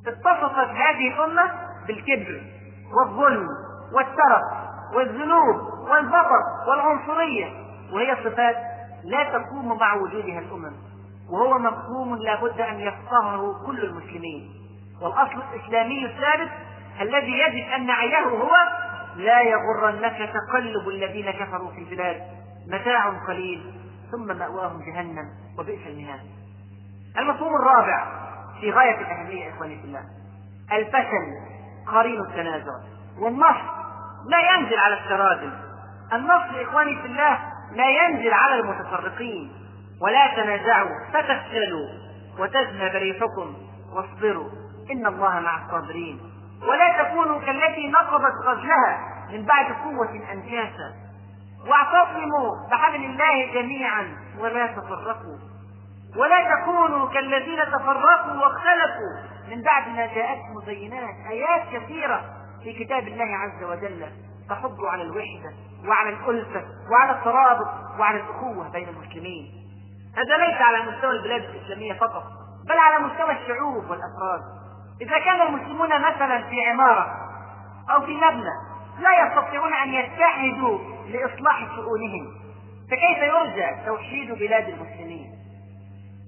[0.06, 1.52] اتصفت هذه الأمة
[1.86, 2.42] بالكبر
[2.96, 3.46] والظلم
[3.92, 4.42] والترف
[4.94, 5.56] والذنوب
[5.90, 7.46] والبطر والعنصرية.
[7.92, 8.56] وهي صفات
[9.04, 10.72] لا تقوم مع وجودها الأمم.
[11.30, 14.50] وهو مفهوم لا بد أن يفقهه كل المسلمين.
[15.02, 16.52] والأصل الإسلامي الثالث
[17.00, 18.50] الذي يجب أن نعيه هو
[19.16, 22.39] لا يغرنك تقلب الذين كفروا في البلاد.
[22.70, 23.72] متاع قليل
[24.10, 25.28] ثم مأواهم جهنم
[25.58, 26.20] وبئس المهاد.
[27.18, 28.06] المفهوم الرابع
[28.60, 30.04] في غاية الأهمية إخواني في الله
[30.72, 31.26] الفشل
[31.86, 32.72] قرين التنازع.
[33.18, 33.62] والنصر
[34.26, 35.52] لا ينزل على التراجل
[36.12, 37.38] النصر إخواني في الله
[37.72, 39.52] لا ينزل على المتفرقين
[40.02, 41.88] ولا تنازعوا فتفشلوا
[42.38, 43.54] وتذهب ريحكم
[43.92, 44.48] واصبروا.
[44.90, 46.20] إن الله مع الصابرين.
[46.62, 48.98] ولا تكونوا كالتي نقضت غزلها
[49.32, 51.09] من بعد قوة أنكاسا
[51.68, 55.38] واعتصموا بحبل الله جميعا ولا تفرقوا.
[56.16, 59.30] ولا تكونوا كالذين تفرقوا واختلفوا.
[59.50, 62.20] من بعد ما جاءتهم البينات آيات كثيرة
[62.62, 64.06] في كتاب الله عز وجل
[64.48, 65.52] تحض على الوحدة
[65.88, 67.68] وعلى الألفة وعلى الترابط
[67.98, 69.52] وعلى الأخوة بين المسلمين.
[70.16, 72.22] هذا ليس على مستوى البلاد الإسلامية فقط
[72.68, 74.42] بل على مستوى الشعوب والأفراد.
[75.00, 77.06] إذا كان المسلمون مثلا في عمارة
[77.90, 78.54] أو في مبنى
[78.98, 80.78] لا يستطيعون أن يتحدوا
[81.12, 82.34] لإصلاح شؤونهم.
[82.90, 85.30] فكيف يرجى توحيد بلاد المسلمين؟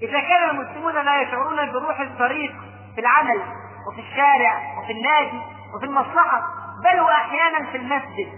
[0.02, 2.52] إذا كان المسلمون لا يشعرون بروح الفريق
[2.94, 3.42] في العمل
[3.88, 5.40] وفي الشارع وفي النادي
[5.74, 6.42] وفي المصلحة
[6.84, 8.28] بل وأحيانا في المسجد.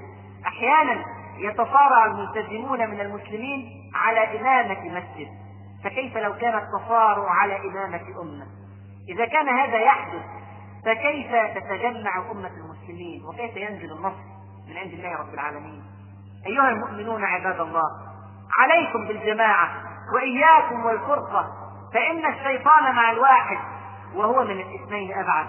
[0.47, 1.05] أحيانا
[1.39, 5.29] يتصارع الملتزمون من المسلمين على إمامة مسجد.
[5.85, 8.47] فكيف لو كان التصارع على إمامة أمة؟
[9.09, 10.23] إذا كان هذا يحدث
[10.85, 14.25] فكيف تتجمع أمة المسلمين؟ وكيف ينزل النصر
[14.69, 15.94] من عند الله رب العالمين؟
[16.47, 17.91] أيها المؤمنون عباد الله
[18.59, 19.69] عليكم بالجماعة
[20.15, 21.47] وإياكم والفرقة
[21.95, 23.59] فإن الشيطان مع الواحد
[24.15, 25.47] وهو من الاثنين أبعد.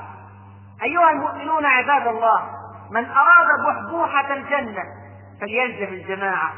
[0.83, 2.49] أيها المؤمنون عباد الله
[2.91, 4.83] من أراد بحبوحة الجنة
[5.41, 6.53] فليلزم الجماعة.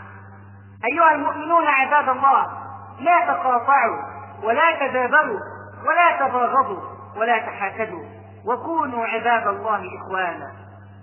[0.91, 2.47] أيها المؤمنون عباد الله
[2.99, 4.01] لا تقاطعوا
[4.43, 5.39] ولا تدابروا
[5.85, 6.81] ولا تباغضوا
[7.17, 8.05] ولا تحاسدوا
[8.45, 10.51] وكونوا عباد الله إخوانا.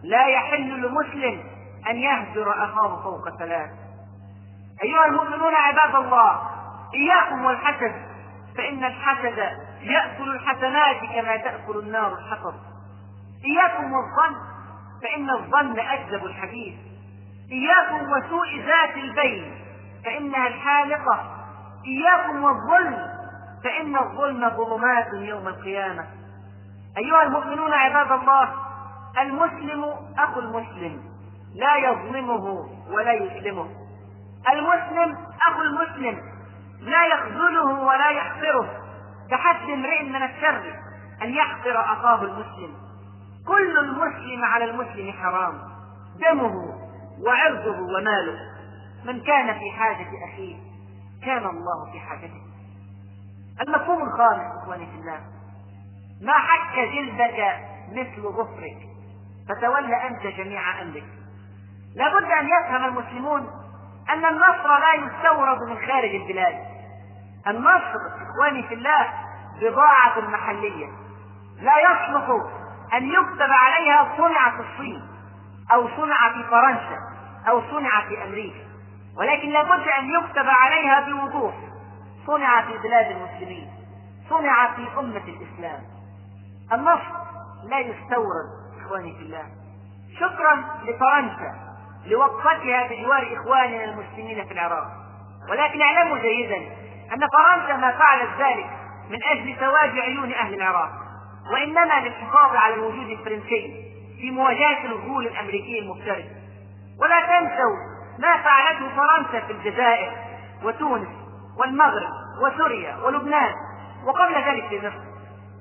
[0.04, 1.42] لا يحل لمسلم
[1.90, 3.70] أن يهجر أخاه فوق ثلاث.
[4.82, 6.40] أيها المؤمنون عباد الله
[6.94, 7.94] إياكم والحسد
[8.56, 9.38] فإن الحسد
[9.80, 12.54] يأكل الحسنات كما تأكل النار الحطب.
[13.44, 14.36] إياكم والظن
[15.02, 16.74] فإن الظن أكذب الحديث.
[17.52, 19.64] إياكم وسوء ذات البين
[20.04, 21.46] فإنها الحالقة.
[21.86, 23.08] إياكم والظلم
[23.64, 26.06] فإن الظلم ظلمات يوم القيامة.
[26.98, 28.52] أيها المؤمنون عباد الله
[29.20, 29.84] المسلم
[30.18, 31.13] أخو المسلم.
[31.54, 33.68] لا يظلمه ولا يسلمه.
[34.52, 36.20] المسلم أخو المسلم
[36.80, 38.80] لا يخذله ولا يحقره.
[39.30, 40.74] كحد امرئ من الشر
[41.22, 42.74] أن يحقر أخاه المسلم.
[43.46, 45.58] كل المسلم على المسلم حرام.
[46.20, 46.74] دمه
[47.26, 48.38] وعرضه وماله.
[49.04, 50.56] من كان في حاجة أخيه
[51.24, 52.42] كان الله في حاجته.
[53.60, 55.20] المفهوم الخامس إخواني في الله.
[56.22, 57.58] ما حك جلدك
[57.92, 58.78] مثل ظفرك
[59.48, 61.04] فتولى أنت جميع أمرك.
[61.96, 63.50] لابد أن يفهم المسلمون
[64.10, 66.56] أن النصر لا يستورد من خارج البلاد.
[67.46, 69.12] النصر إخواني في الله
[69.60, 70.86] بضاعة محلية.
[71.60, 72.28] لا يصلح
[72.94, 75.02] أن يكتب عليها صنع في الصين
[75.72, 76.98] أو صنع في فرنسا
[77.48, 78.64] أو صنع في أمريكا.
[79.18, 81.54] ولكن لابد أن يكتب عليها بوضوح
[82.26, 83.70] صنع في بلاد المسلمين
[84.30, 85.82] صنع في أمة الإسلام.
[86.72, 87.14] النصر
[87.64, 88.46] لا يستورد
[88.80, 89.44] إخواني في الله.
[90.20, 91.63] شكرا لفرنسا.
[92.06, 94.86] لوقفتها بجوار إخواننا المسلمين في العراق.
[95.50, 96.56] ولكن اعلموا جيدا
[97.14, 98.66] أن فرنسا ما فعلت ذلك
[99.10, 100.90] من أجل سواد عيون أهل العراق
[101.52, 103.84] وإنما للحفاظ على الوجود الفرنسي
[104.20, 106.24] في مواجهة الغول الأمريكي المفترس.
[107.00, 107.76] ولا تنسوا
[108.18, 110.12] ما فعلته فرنسا في الجزائر
[110.64, 111.08] وتونس
[111.58, 112.10] والمغرب
[112.42, 113.52] وسوريا ولبنان
[114.06, 115.04] وقبل ذلك في مصر.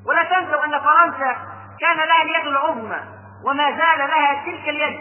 [0.08, 1.38] ولا تنسوا أن فرنسا
[1.80, 3.00] كان لها اليد العظمى
[3.46, 5.00] وما زال لها تلك اليد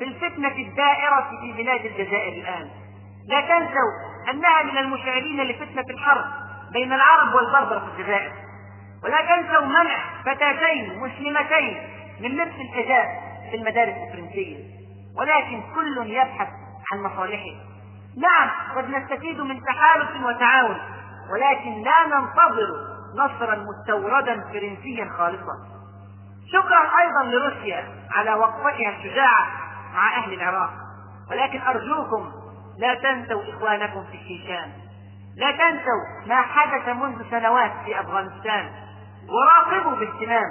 [0.00, 2.70] في الفتنة الدائرة في بلاد الجزائر الآن.
[3.28, 3.92] لا تنسوا
[4.30, 6.24] أنها من المشعلين لفتنة الحرب
[6.72, 8.32] بين العرب والبربر في الجزائر.
[9.04, 11.82] ولا تنسوا منع فتاتين مسلمتين
[12.20, 13.06] من لبس الحجاب
[13.50, 14.64] في المدارس الفرنسية.
[15.18, 16.48] ولكن كل يبحث
[16.92, 17.54] عن مصالحه.
[18.16, 20.78] نعم قد نستفيد من تحالف وتعاون
[21.32, 22.68] ولكن لا ننتظر
[23.16, 25.54] نصرا مستوردا فرنسيا خالصا.
[26.52, 30.70] شكرا أيضا لروسيا على وقفتها الشجاعة مع أهل العراق.
[31.30, 32.32] ولكن أرجوكم
[32.78, 34.72] لا تنسوا إخوانكم في الشيشان.
[35.36, 38.70] لا تنسوا ما حدث منذ سنوات في أفغانستان.
[39.28, 40.50] وراقبوا باهتمام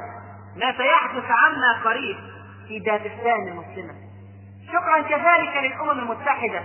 [0.55, 2.17] ما سيحدث عنا قريب
[2.67, 3.93] في داغستان المسلمة.
[4.67, 6.63] شكرا كذلك للأمم المتحدة.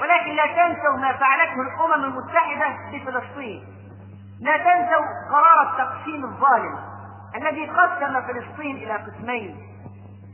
[0.00, 3.64] ولكن لا تنسوا ما فعلته الأمم المتحدة في فلسطين
[4.40, 6.78] لا تنسوا قرار التقسيم الظالم
[7.36, 9.71] الذي قسم فلسطين إلى قسمين.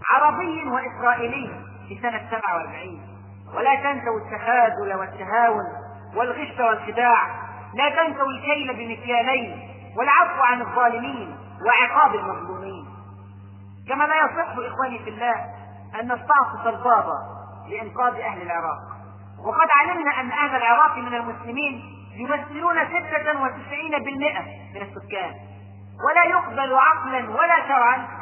[0.06, 1.50] عربي وإسرائيلي
[1.88, 3.00] في سنة 47
[3.54, 5.64] ولا تنسوا التخاذل والتهاون
[6.16, 7.48] والغش والخداع.
[7.74, 12.86] لا تنسوا الكيل بمكيالين والعفو عن الظالمين وعقاب المظلومين.
[13.88, 15.34] كما لا يصح إخواني في الله
[16.00, 17.18] أن نستعطف البابا
[17.68, 18.78] لإنقاذ أهل العراق.
[19.46, 21.82] وقد علمنا أن أهل العراق من المسلمين
[22.16, 24.42] يمثلون ستة وتسعين بالمئة
[24.74, 25.34] من السكان.
[26.08, 28.17] ولا يقبل عقلا ولا شرعا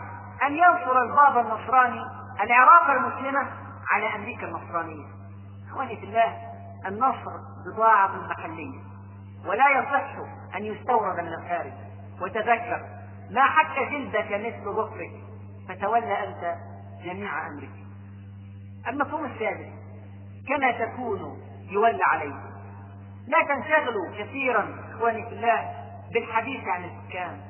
[0.46, 2.03] أن ينصر البابا النصراني
[2.40, 3.49] العراق المسلمة
[3.92, 5.07] على أمريكا النصرانية.
[5.70, 6.37] أخواني في الله
[6.87, 7.31] النصر
[7.66, 8.81] بضاعة محلية.
[9.46, 10.12] ولا يصح
[10.57, 11.72] أن يستورد من الخارج.
[12.20, 12.87] وتذكر
[13.31, 15.11] ما حك جلدك مثل ظفرك
[15.68, 16.55] فتولى أنت
[17.05, 17.87] جميع أمرك.
[18.88, 19.72] المفهوم السادس
[20.49, 22.51] كما تكون يولى عليكم
[23.27, 25.75] لا تنشغلوا كثيرا إخواني في الله
[26.12, 27.40] بالحديث عن السكان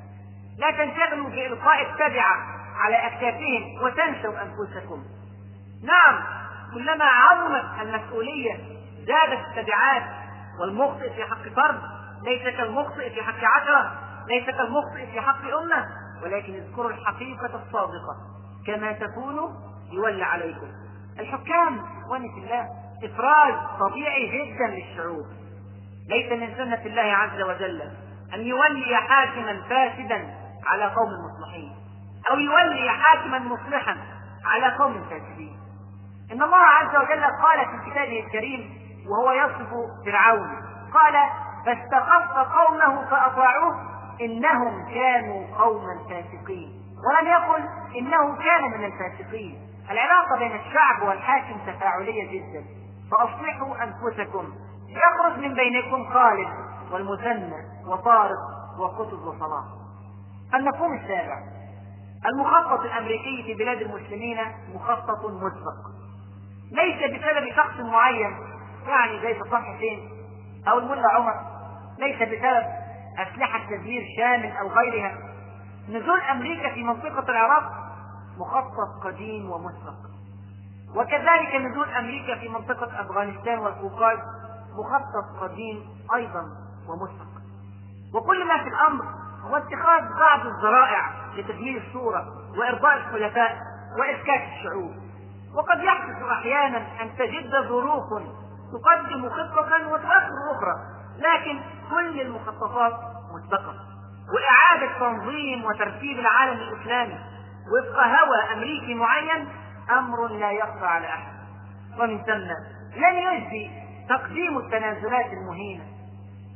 [0.57, 5.03] لا تنشغلوا بإلقاء التبعة على أكتافهم وتنسوا أنفسكم.
[5.83, 6.23] نعم
[6.73, 8.55] كلما عظمت المسؤولية
[9.07, 10.03] زادت التبعات
[10.61, 11.81] والمخطئ في حق فرد
[12.23, 13.91] ليس كالمخطئ في حق عشرة
[14.27, 15.87] ليس كالمخطئ في حق أمة
[16.23, 18.15] ولكن اذكروا الحقيقة الصادقة
[18.67, 19.49] كما تكونوا
[19.91, 20.67] يولى عليكم.
[21.19, 22.67] الحكام إخواني في الله
[23.03, 25.25] افراز طبيعي جدا للشعوب.
[26.09, 27.81] ليس من سنة الله عز وجل
[28.33, 30.35] أن يولي حاكما فاسدا
[30.65, 31.75] على قوم مصلحين.
[32.31, 33.97] أو يولي حاكما مصلحا
[34.45, 35.59] على قوم فاسدين
[36.31, 38.77] إن الله عز وجل قال في كتابه الكريم
[39.09, 39.69] وهو يصف
[40.05, 40.49] فرعون
[40.93, 41.29] قال
[41.65, 43.75] فاستخف قومه فأطاعوه
[44.21, 46.81] إنهم كانوا قوما فاسقين.
[47.07, 47.63] ولم يقل
[47.97, 49.67] إنه كان من الفاسقين.
[49.91, 52.65] العلاقة بين الشعب والحاكم تفاعلية جدا.
[53.11, 54.53] فأصلحوا أنفسكم.
[54.89, 56.47] يخرج من بينكم خالد
[56.91, 58.39] والمثنى وطارق
[58.79, 59.63] وقطب وصلاح.
[60.53, 61.56] المفهوم السابع
[62.25, 64.37] المخطط الأمريكي في بلاد المسلمين
[64.73, 65.87] مخطط مسبق.
[66.71, 68.37] ليس بسبب شخص معين
[68.87, 70.09] يعني زي صدام حسين
[70.67, 71.33] أو الملا عمر
[71.99, 72.63] ليس بسبب
[73.17, 75.17] أسلحة تدمير شامل أو غيرها.
[75.89, 77.71] نزول أمريكا في منطقة العراق
[78.37, 80.07] مخطط قديم ومسبق.
[80.95, 84.17] وكذلك نزول أمريكا في منطقة أفغانستان والقوقاز
[84.79, 86.41] مخطط قديم أيضا
[86.87, 87.37] ومسبق.
[88.15, 89.05] وكل ما في الأمر
[89.43, 92.25] هو اتخاذ بعض الذرائع لتدمير الصورة
[92.57, 93.57] وإرضاء الخلفاء
[93.99, 94.91] واسكات الشعوب.
[95.55, 98.23] وقد يحدث أحيانا أن تجد ظروف
[98.73, 100.75] تقدم خطة وتؤخر أخرى
[101.17, 101.59] لكن
[101.89, 102.93] كل المخططات
[103.33, 103.73] مسبقه
[104.33, 107.19] وإعادة تنظيم وترتيب العالم الإسلامي
[107.71, 109.47] وفق هوى أمريكي معين
[109.97, 111.33] أمر لا يخفى على أحد.
[111.99, 112.47] ومن ثم
[112.99, 113.71] لن يجدي
[114.09, 115.83] تقديم التنازلات المهينة.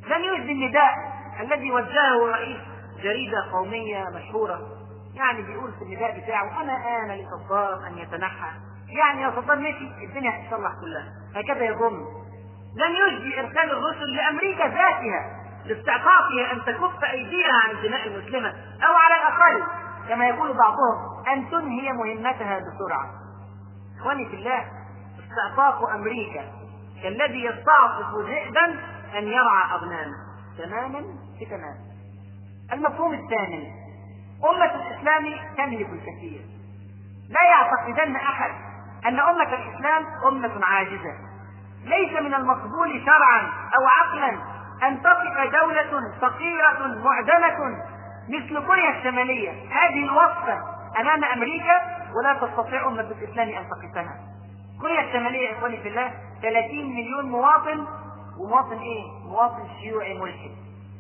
[0.08, 0.94] لن يجدي النداء
[1.40, 2.60] الذي وجهه رئيس
[3.04, 4.60] جريدة قومية مشهورة
[5.16, 8.52] يعني بيقول في النداء بتاعه أنا آن لصدام أن يتنحى.
[8.88, 11.14] يعني يا صدام مشي الدنيا هتتصلح كلها.
[11.36, 12.06] هكذا يظن
[12.76, 18.50] لن يجدي إرسال الرسل لأمريكا ذاتها لاستعطافها أن تكف أيديها عن الدماء المسلمة
[18.84, 19.64] أو على الأقل
[20.10, 23.10] كما يقول بعضهم أن تنهي مهمتها بسرعة.
[24.00, 24.66] إخواني في الله
[25.30, 26.46] استعطاف أمريكا
[27.04, 28.66] كالذي يستعطف ذئبا
[29.18, 30.16] أن يرعى أغنامه
[30.58, 31.04] تماما؟
[31.42, 31.91] بتمام.
[32.74, 33.72] المفهوم الثاني
[34.50, 35.24] أمة الإسلام
[35.58, 36.42] تملك الكثير.
[37.30, 38.52] لا يعتقدن أحد
[39.06, 41.14] أن أمة الإسلام أمة عاجزة.
[41.84, 43.42] ليس من المقبول شرعا
[43.76, 44.30] أو عقلا
[44.88, 47.84] أن تقف دولة فقيرة معدمة
[48.30, 49.52] مثل كوريا الشمالية.
[49.52, 50.60] هذه الوصفة
[51.00, 51.82] أمام أمريكا
[52.16, 54.20] ولا تستطيع أمة الإسلام أن تقفها.
[54.82, 57.88] كوريا الشمالية إخواني في الله 30 مليون مواطن
[58.40, 60.52] ومواطن إيه؟ مواطن شيوعي ملحد.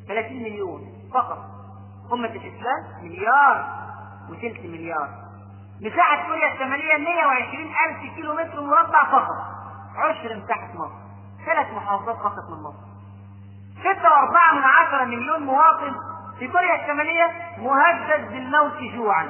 [0.07, 0.81] 30 مليون
[1.13, 1.60] فقط.
[2.13, 3.65] أمة الإسلام مليار
[4.29, 5.09] وثلث مليار.
[5.81, 9.37] مساحة كوريا الشمالية 120 ألف كيلو متر مربع فقط.
[9.95, 10.95] عشر مساحة مصر.
[11.45, 12.91] ثلاث محافظات فقط من مصر.
[13.79, 15.95] ستة وأربعة من عشرة مليون مواطن
[16.39, 19.27] في كوريا الشمالية مهدد بالموت جوعا.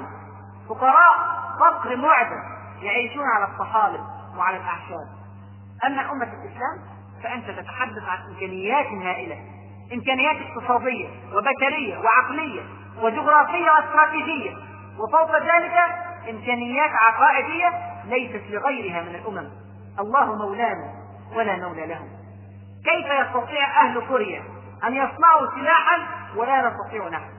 [0.70, 1.18] فقراء
[1.60, 2.44] فقر معدم
[2.82, 4.02] يعيشون على الطحالب
[4.38, 5.08] وعلى الأعشاب.
[5.86, 6.78] أما أمة الإسلام
[7.24, 9.61] فأنت تتحدث عن إمكانيات هائلة.
[9.94, 12.62] إمكانيات اقتصادية وبشرية وعقلية
[13.02, 14.56] وجغرافية واستراتيجية
[15.00, 15.74] وفوق ذلك
[16.30, 17.74] إمكانيات عقائدية
[18.06, 19.50] ليست لغيرها من الأمم.
[20.00, 20.94] الله مولانا
[21.36, 22.10] ولا مولى لهم.
[22.86, 24.44] كيف يستطيع أهل كوريا
[24.84, 25.98] أن يصنعوا سلاحا
[26.36, 27.30] ولا نستطيع نحن؟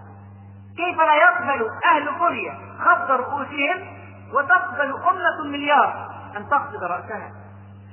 [0.77, 3.87] كيف لا يقبل أهل كوريا خفض رؤوسهم
[4.35, 7.31] وتقبل أمة المليار أن تخفض رأسها؟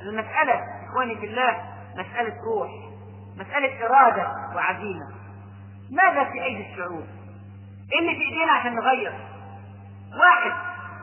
[0.01, 1.57] المسألة إخواني في الله
[1.97, 2.69] مسألة روح.
[3.39, 5.07] مسألة إرادة وعزيمة.
[5.91, 7.05] ماذا في أيدي الشعوب؟
[7.93, 9.13] إيه اللي في إيدينا عشان نغير؟
[10.19, 10.51] واحد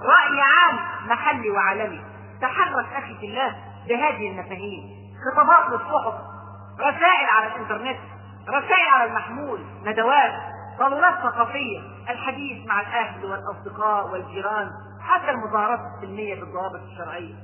[0.02, 0.78] رأي عام
[1.08, 2.04] محلي وعالمي.
[2.40, 3.56] تحرك أخي في الله
[3.88, 4.96] بهذه المفاهيم.
[5.26, 6.14] خطابات للصحف
[6.80, 7.98] رسائل على الإنترنت
[8.48, 10.32] رسائل على المحمول ندوات
[10.78, 11.80] صالونات ثقافية
[12.10, 14.70] الحديث مع الأهل والأصدقاء والجيران
[15.00, 17.34] حتى المظاهرات السلمية بالضوابط الشرعية.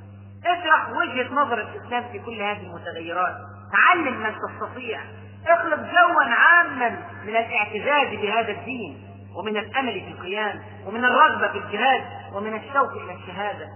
[0.47, 3.36] اشرح وجهة نظر الإسلام في كل هذه المتغيرات.
[3.75, 5.01] علم من تستطيع
[5.49, 6.89] اخلق جوا عاما
[7.25, 12.05] من الاعتزاز بهذا الدين ومن الأمل في القيام ومن الرغبة في الجهاد
[12.35, 13.66] ومن الشوق إلى الشهادة.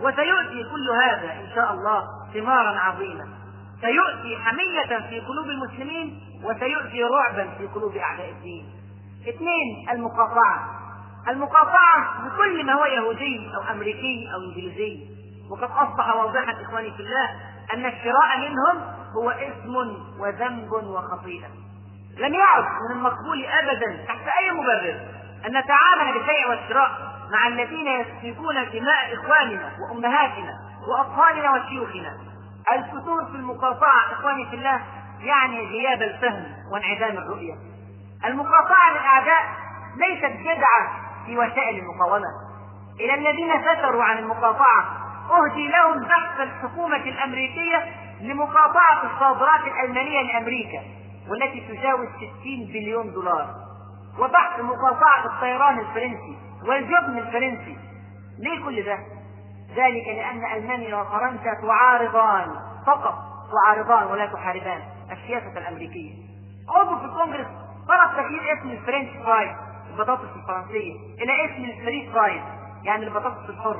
[0.00, 2.02] وسيؤتي كل هذا إن شاء الله
[2.34, 3.24] ثمارا عظيمه
[3.80, 8.66] سيؤتي حمية في قلوب المسلمين وسيؤتي رعبا في قلوب أعداء الدين.
[9.28, 10.82] اثنين المقاطعة.
[11.28, 15.00] المقاطعة بكل ما هو يهودي أو أمريكي أو إنجليزي.
[15.50, 17.30] وقد أصبح واضحا إخواني في الله
[17.74, 19.76] أن الشراء منهم هو اسم
[20.18, 21.48] وذنب وخطيئة.
[22.18, 25.00] لم يعد من المقبول ابدا تحت أي مبرر
[25.46, 26.90] أن نتعامل بالبيع والشراء
[27.32, 30.52] مع الذين يسفكون دماء إخواننا وأمهاتنا
[30.88, 32.16] وأطفالنا وشيوخنا.
[32.72, 34.80] الفتور في المقاطعة إخواني في الله
[35.20, 37.54] يعني غياب الفهم وانعدام الرؤية.
[38.24, 39.42] المقاطعة للاعداء
[39.96, 42.28] ليست بدعه في وسائل المقاومة.
[43.00, 47.84] إلى الذين فتروا عن المقاطعة أهدي لهم بحث الحكومة الأمريكية
[48.22, 50.82] لمقاطعة الصادرات الألمانية لأمريكا
[51.28, 53.54] والتي تجاوز 60 بليون دولار.
[54.18, 56.36] وبحث مقاطعة الطيران الفرنسي
[56.68, 57.76] والجبن الفرنسي.
[58.38, 58.98] ليه كل ده؟
[59.76, 62.48] ذلك لأن ألمانيا وفرنسا تعارضان
[62.86, 63.14] فقط
[63.52, 66.12] تعارضان ولا تحاربان السياسة الأمريكية.
[66.76, 67.46] عضو في الكونغرس
[67.88, 69.56] طلب تغيير اسم الفرنش فرايز
[69.90, 72.42] البطاطس الفرنسية إلى اسم ال French fries
[72.84, 73.76] يعني البطاطس الحر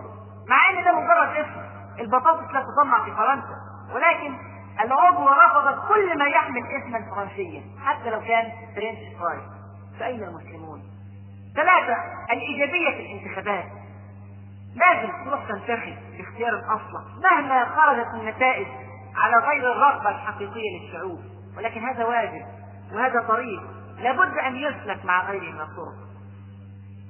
[0.48, 1.60] مع أن ده مجرد اسم
[2.00, 3.56] البطاطس لا تصنع في فرنسا.
[3.94, 4.36] ولكن
[4.80, 9.42] العضو رفض كل ما يحمل اسما فرنسيا حتى لو كان French fries
[10.00, 10.82] فأين المسلمون؟
[11.54, 11.96] ثلاثة
[12.32, 13.64] الإيجابية في الانتخابات.
[14.74, 18.66] لازم تروح تنتخب باختيار الأصلح مهما خرجت النتائج
[19.16, 21.20] على غير الرغبة الحقيقية للشعوب.
[21.56, 22.42] ولكن هذا واجب
[22.92, 23.62] وهذا طريق.
[23.98, 25.94] لابد أن يسلك مع غيره من الطرق.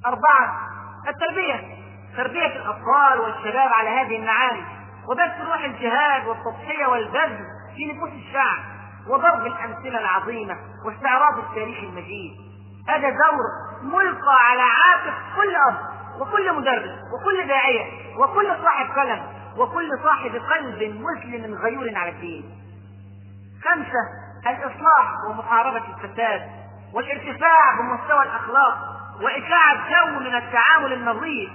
[0.05, 0.69] أربعة
[1.07, 1.77] التربية.
[2.17, 4.82] تربية الأطفال والشباب على هذه المعاني.
[5.07, 7.45] وبث روح الجهاد والتضحية والبذل
[7.75, 8.59] في نفوس الشعب
[9.07, 12.31] وضرب الأمثلة العظيمة واستعراض التاريخ المجيد.
[12.89, 13.43] هذا دور
[13.83, 15.75] ملقى على عاتق كل أب
[16.21, 19.23] وكل مدرس وكل داعية وكل صاحب قلم
[19.57, 22.43] وكل صاحب قلب مسلم غيور على الدين.
[23.63, 26.41] خمسة الإصلاح ومحاربة الفساد
[26.93, 28.77] والارتفاع بمستوى الأخلاق
[29.21, 31.49] وإشاعة جو من التعامل النظيف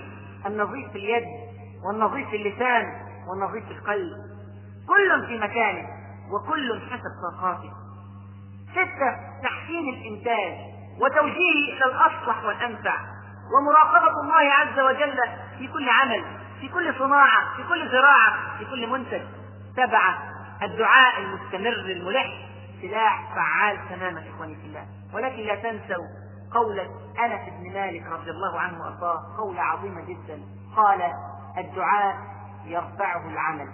[0.47, 1.25] النظيف في اليد
[1.87, 4.17] والنظيف في اللسان والنظيف في القلب
[4.89, 5.89] كل في مكانه
[6.31, 7.73] وكل حسب طاقاته.
[8.73, 10.53] ستة تحسين الإنتاج
[11.01, 12.97] وتوجيهه إلى الأصلح والأنفع.
[13.57, 15.17] ومراقبة الله عز وجل
[15.59, 16.25] في كل عمل
[16.61, 19.23] في كل صناعة في كل زراعة في كل منتج.
[19.77, 20.19] سبعة
[20.63, 22.49] الدعاء المستمر الملح
[22.83, 24.87] سلاح فعال تماما إخواني في الله.
[25.15, 26.05] ولكن لا تنسوا
[26.55, 26.83] قولة
[27.25, 30.43] أنس بن مالك رضي الله عنه وأرضاه قولة عظيمة جدا.
[30.77, 31.03] قال
[31.59, 32.17] الدعاء
[32.71, 33.69] يرفعه العمل.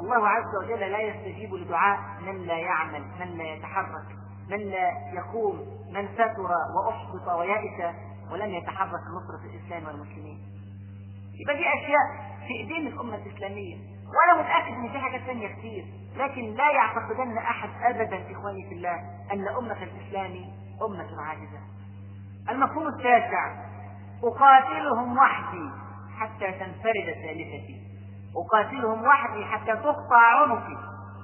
[0.00, 4.06] الله عز وجل لا يستجيب لدعاء من لا يعمل من لا يتحرك
[4.50, 5.56] من لا يقوم
[5.94, 6.40] من ستر
[6.76, 7.94] وأحبط ويأس
[8.32, 10.38] ولم يتحرك نصرة الإسلام والمسلمين.
[11.40, 13.76] يبقى دي أشياء في إيدين الأمة الإسلامية.
[14.12, 15.84] وأنا متأكد إن في حاجات ثانية كتير
[16.16, 18.94] لكن لا يعتقدن أحد أبدا إخواني في الله
[19.32, 20.32] أن أمة الإسلام
[20.82, 21.60] أمة عاجزة.
[22.50, 23.64] المفهوم التاسع
[24.24, 25.70] أقاتلهم وحدي.
[26.22, 27.76] حتى تنفرد ثالثتي.
[28.36, 30.76] أقاتلهم وحدي حتى تقطع عنقي.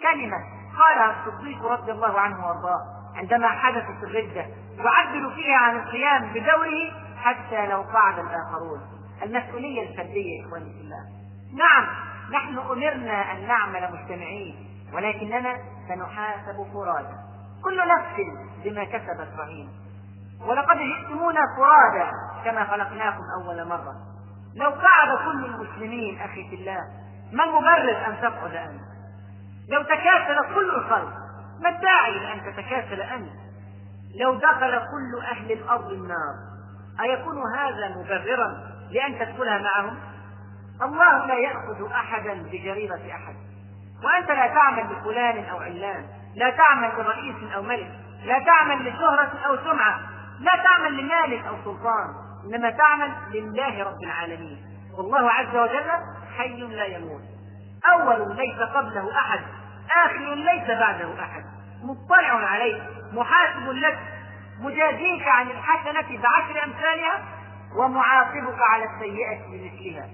[0.03, 0.37] كلمة
[0.79, 2.81] قالها الصديق رضي الله عنه وأرضاه
[3.15, 4.47] عندما حدثت الردة.
[4.77, 8.81] يعبر فيها عن القيام بدوره حتى لو قعد الآخرون.
[9.23, 11.05] المسؤولية الفردية إخواني في الله.
[11.53, 11.87] نعم
[12.33, 15.57] نحن أمرنا أن نعمل مجتمعين ولكننا
[15.89, 17.17] سنحاسب فرادى
[17.65, 18.17] كل نفس
[18.65, 19.71] بما كسبت رهينة
[20.47, 22.11] ولقد جئتمونا فرادى
[22.45, 23.95] كما خلقناكم أول مرة.
[24.59, 26.81] لو قعد كل المسلمين أخي في الله
[27.33, 28.81] ما المبرر أن تقعد أنت.
[29.69, 31.13] لو تكاسل كل الخلق
[31.61, 33.33] ما الداعي لأن تتكاسل أنت؟
[34.21, 36.35] لو دخل كل أهل الأرض النار
[37.01, 38.49] أيكون هذا مبررا
[38.91, 39.99] لأن تدخلها معهم؟
[40.83, 43.35] الله لا يأخذ أحدا بجريرة أحد.
[44.05, 47.91] وأنت لا تعمل لفلان أو علان لا تعمل لرئيس أو ملك
[48.25, 50.01] لا تعمل لشهرة أو سمعة
[50.41, 52.28] لا تعمل لمال أو سلطان.
[52.49, 54.59] إنما تعمل لله رب العالمين.
[54.99, 55.91] والله عز وجل
[56.39, 57.23] حي لا يموت.
[57.93, 59.41] أول ليس قبله أحد
[60.05, 61.45] آخر ليس بعده أحد.
[61.83, 62.83] مطلع عليك
[63.13, 63.99] محاسب لك
[64.61, 67.25] مجازيك عن الحسنة بعشر أمثالها
[67.77, 70.09] ومعاقبك على السيئة بمثلها.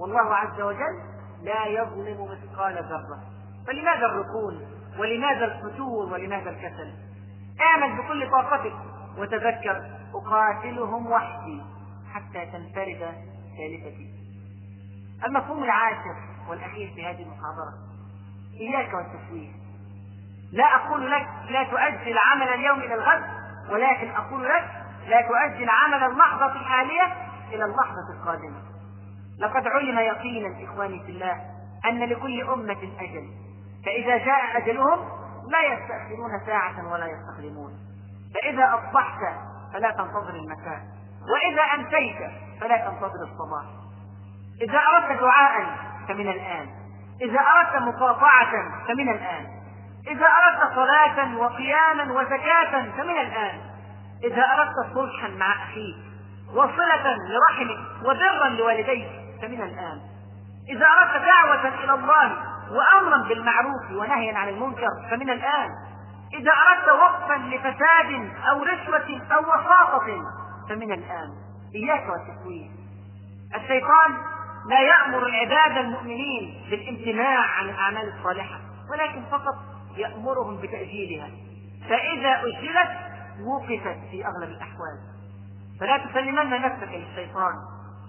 [0.00, 1.00] والله عز وجل
[1.42, 3.20] لا يظلم مثقال ذرة.
[3.66, 4.66] فلماذا الركون؟
[4.98, 6.92] ولماذا الفتور؟ ولماذا الكسل؟
[7.60, 8.74] اعمل بكل طاقتك
[9.18, 9.82] وتذكر
[10.14, 11.62] أقاتلهم وحدي.
[12.14, 13.14] حتى تنفرد
[13.56, 14.14] ثالثتي.
[15.26, 16.16] المفهوم العاشر
[16.48, 17.74] والأخير في هذه المحاضرة.
[18.60, 19.64] إياك والتسويف
[20.52, 23.24] لا أقول لك لا تؤجل عمل اليوم إلى الغد
[23.70, 27.12] ولكن أقول لك لا تؤجل عمل اللحظة الحالية
[27.52, 28.62] إلى اللحظة القادمة.
[29.38, 31.32] لقد علم يقينا إخواني في الله
[31.86, 33.30] أن لكل أمة أجل.
[33.84, 34.98] فإذا جاء أجلهم
[35.48, 37.72] لا يستأخرون ساعة ولا يستقدمون.
[38.34, 39.20] فإذا أصبحت
[39.72, 40.80] فلا تنتظر المساء.
[41.32, 42.16] وإذا أمسيت
[42.60, 43.64] فلا تنتظر الصباح.
[44.62, 45.66] إذا أردت دعاء
[46.08, 46.68] فمن الآن.
[47.22, 48.52] إذا أردت مقاطعة
[48.88, 49.46] فمن الآن.
[50.08, 53.60] إذا أردت صلاة وقياما وزكاة فمن الآن.
[54.24, 55.96] إذا أردت صلحا مع أخيك
[56.50, 59.08] وصلة لرحمك وبرا لوالديك
[59.42, 60.00] فمن الآن.
[60.68, 62.36] إذا أردت دعوة إلى الله
[62.70, 65.68] وأمرا بالمعروف ونهيا عن المنكر فمن الآن.
[66.34, 70.22] إذا أردت وقفا لفساد أو رشوة أو وساطة
[70.68, 71.28] فمن الآن.
[71.74, 72.70] إياك والتسويف
[73.54, 74.10] الشيطان
[74.70, 78.60] لا يأمر العباد المؤمنين بالامتناع عن الأعمال الصالحة
[78.90, 79.54] ولكن فقط
[79.96, 81.30] يأمرهم بتأجيلها.
[81.88, 82.98] فإذا أجلت
[83.46, 85.14] وقفت في أغلب الأحوال.
[85.80, 87.54] فلا تسلمن نفسك للشيطان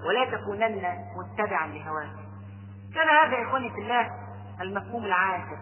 [0.07, 0.83] ولا تكونن
[1.17, 2.15] متبعا لهواك
[2.95, 4.11] كان هذا إخواني في الله
[4.61, 5.57] المفهوم العاشر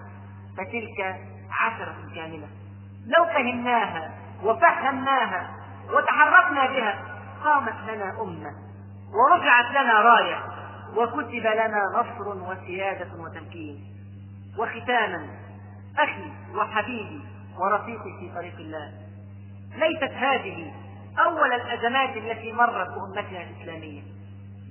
[0.58, 1.22] فتلك
[1.60, 2.48] عشرة كاملة
[3.18, 4.12] لو فهمناها
[4.44, 5.50] وفهمناها
[5.90, 7.00] وتحركنا بها.
[7.44, 8.52] قامت لنا أمة
[9.14, 10.40] ورفعت لنا راية
[10.96, 13.84] وكتب لنا نصر وسيادة وتمكين.
[14.60, 15.28] وختاما
[16.00, 17.22] أخي وحبيبي
[17.60, 18.92] ورفيقي في طريق الله.
[19.76, 20.74] ليست هذه
[21.26, 24.02] أول الأزمات التي مرت بأمتنا الإسلامية.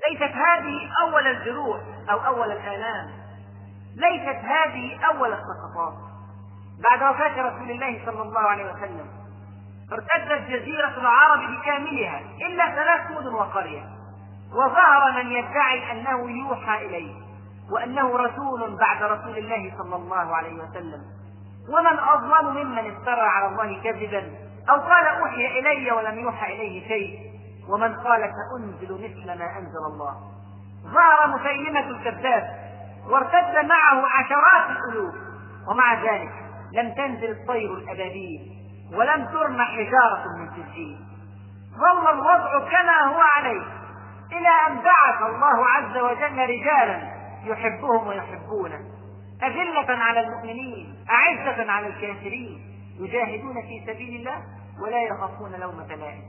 [0.08, 3.10] ليست هذه أول الجروح أو أول الآلام.
[3.96, 5.94] ليست هذه أول السقطات
[6.90, 9.21] بعد وفاة رسول الله صلى الله عليه وسلم
[9.92, 13.82] ارتدت جزيرة العرب بكاملها إلا ثلاث مدن وقرية.
[14.52, 17.14] وظهر من يدعي أنه يوحى إليه
[17.72, 21.02] وأنه رسول بعد رسول الله صلى الله عليه وسلم.
[21.68, 24.30] ومن أظلم ممن افترى على الله كذبا
[24.70, 27.32] أو قال أوحي إلي ولم يوحى إليه شيء
[27.68, 30.16] ومن قال سأنزل مثل ما أنزل الله.
[30.84, 32.72] ظهر مسيلمة الكذاب
[33.10, 35.14] وارتد معه عشرات الألوف.
[35.68, 36.32] ومع ذلك
[36.72, 38.61] لم تنزل الطير الأبابيل.
[38.94, 41.00] ولم ترمى حجارة من سجين.
[41.72, 43.62] ظل الوضع كما هو عليه
[44.32, 47.12] إلى أن بعث الله عز وجل رجالا
[47.44, 48.80] يحبهم ويحبونه.
[49.42, 52.60] أذلة على المؤمنين أعزة على الكافرين.
[52.98, 54.42] يجاهدون في سبيل الله
[54.82, 56.22] ولا يخافون لومة لائم.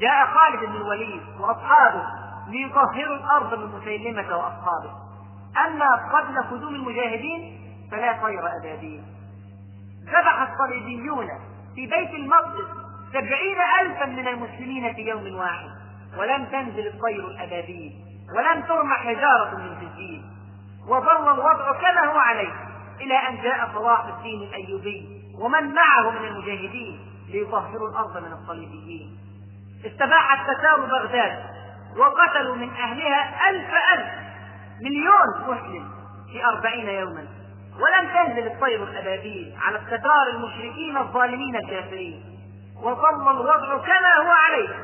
[0.00, 2.06] جاء خالد بن الوليد وأصحابه
[2.48, 4.92] ليطهروا الأرض من مسيلمة وأصحابه.
[5.66, 9.04] أما قبل قدوم المجاهدين فلا طير أبابيل.
[10.04, 11.28] ذبح الصليبيون
[11.76, 12.68] في بيت المقدس
[13.12, 15.70] سبعين ألفا من المسلمين في يوم واحد.
[16.18, 17.92] ولم تنزل الطير الأبابيل
[18.36, 20.24] ولم ترمى حجارة من سجين
[20.88, 22.52] وظل الوضع كما هو عليه
[23.00, 29.18] إلى أن جاء صلاح الدين الأيوبي ومن معه من المجاهدين ليطهروا الأرض من الصليبيين.
[29.86, 31.44] استباحت تتار بغداد
[31.96, 34.08] وقتلوا من أهلها ألف ألف
[34.80, 35.90] مليون مسلم
[36.32, 37.26] في أربعين يوما.
[37.76, 42.24] ولم تنزل الطير الأبابيل على التتار المشركين الظالمين الكافرين.
[42.76, 44.74] وظل الوضع كما هو عليه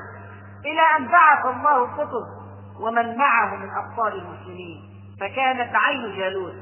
[0.64, 2.26] إلى أن بعث الله القطب
[2.80, 4.82] ومن معه من أبطال المسلمين.
[5.20, 6.54] فكانت عين جالوت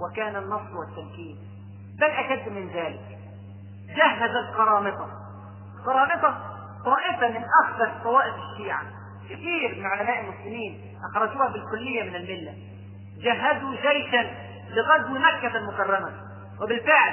[0.00, 1.38] وكان النصر والتمكين.
[2.00, 3.18] بل أشد من ذلك.
[3.96, 5.08] جهز القرامطة.
[5.78, 6.38] القرامطة
[6.84, 8.82] طائفة من أخبث طوائف الشيعة.
[9.24, 12.54] كثير من علماء المسلمين أخرجوها بالكلية من الملة.
[13.22, 14.47] جهزوا جيشا.
[14.70, 16.12] لغزو مكة المكرمة.
[16.62, 17.12] وبالفعل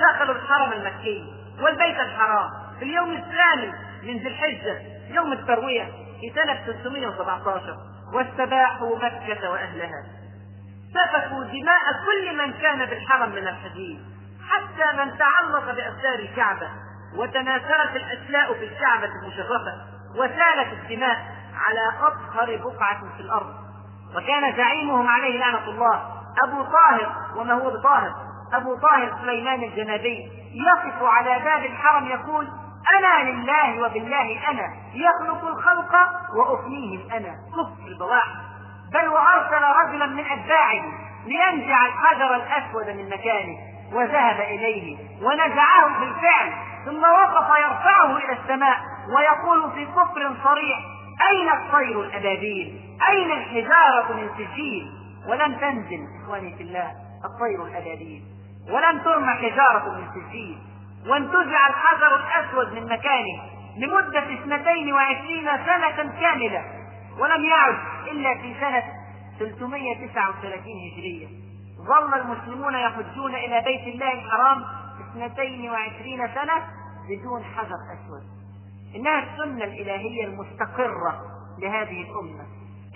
[0.00, 4.78] دخلوا الحرم المكي والبيت الحرام في اليوم الثاني من ذي الحجة
[5.08, 5.84] يوم التروية
[6.20, 7.76] في سنة 317
[8.14, 10.04] واستباحوا مكة وأهلها.
[10.94, 14.00] سفكوا دماء كل من كان بالحرم من الحديد
[14.48, 16.68] حتى من تعلق بأسار الكعبة.
[17.16, 19.74] وتناثرت الأشلاء في الكعبة المشرفة
[20.16, 21.16] وسالت الدماء
[21.54, 23.54] على أطهر بقعة في الأرض.
[24.16, 26.13] وكان زعيمهم عليه لعنة الله
[26.44, 28.14] أبو طاهر وما هو بطاهر؟
[28.54, 32.48] أبو طاهر سليمان الجنابي يقف على باب الحرم يقول
[32.98, 35.92] أنا لله وبالله أنا يخلق الخلق
[36.36, 38.36] وأفنيهم أنا كفر البواحث
[38.92, 40.82] بل وأرسل رجلا من أتباعه
[41.26, 43.56] لينزع الحجر الأسود من مكانه
[43.92, 46.52] وذهب إليه ونزعه بالفعل
[46.84, 48.76] ثم وقف يرفعه إلى السماء
[49.16, 50.78] ويقول في كفر صريح
[51.30, 54.92] أين الطير الأبابيل؟ أين الحجارة من سجيل؟
[55.28, 56.92] ولم تنزل إخواني في الله
[57.24, 58.22] الطير الأبابيل
[58.70, 60.58] ولم ترمى حجارة من سجيل.
[61.06, 63.42] وانتزع الحجر الأسود من مكانه
[63.76, 66.64] لمدة اثنتين وعشرين سنة كاملة.
[67.18, 67.78] ولم يعد
[68.10, 68.82] إلا في سنة
[69.38, 71.26] 339 هجرية.
[71.78, 74.64] ظل المسلمون يحجون إلى بيت الله الحرام
[75.00, 76.66] اثنتين وعشرين سنة
[77.08, 78.22] بدون حجر أسود.
[78.96, 81.20] إنها السنة الإلهية المستقرة
[81.58, 82.44] لهذه الأمة.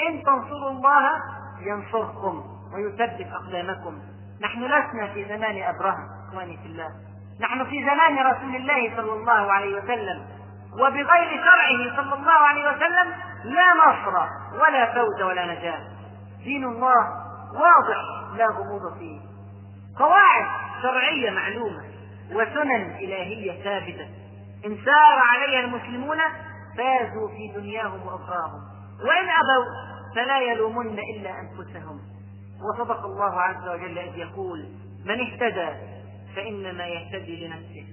[0.09, 1.11] إن تنصروا الله
[1.61, 2.45] ينصركم
[2.75, 3.99] ويثبت أقدامكم.
[4.43, 6.89] نحن لسنا في زمان أبرهة إخواني في الله.
[7.41, 10.27] نحن في زمان رسول الله صلى الله عليه وسلم.
[10.73, 14.17] وبغير شرعه صلى الله عليه وسلم لا نصر
[14.55, 15.81] ولا فوز ولا نجاة.
[16.45, 17.09] دين الله
[17.53, 19.21] واضح لا غموض فيه.
[19.99, 20.47] قواعد
[20.83, 21.83] شرعية معلومة
[22.33, 24.09] وسنن إلهية ثابتة.
[24.67, 26.19] إن سار عليها المسلمون
[26.77, 28.61] فازوا في دنياهم وأخراهم.
[29.01, 32.01] وإن أبوا فلا يلومن إلا أنفسهم.
[32.59, 34.69] وصدق الله عز وجل إذ يقول
[35.05, 35.71] من اهتدى
[36.37, 37.87] فإنما يهتدي لنفسه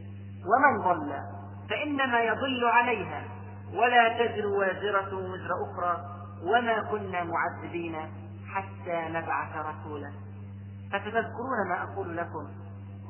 [0.49, 1.13] ومن ضل
[1.69, 3.23] فإنما يضل عليها
[3.73, 6.05] ولا تزر وازرة وزر أخرى
[6.43, 7.95] وما كنا معذبين
[8.47, 10.11] حتى نبعث رسولا.
[10.91, 12.47] فتذكرون ما أقول لكم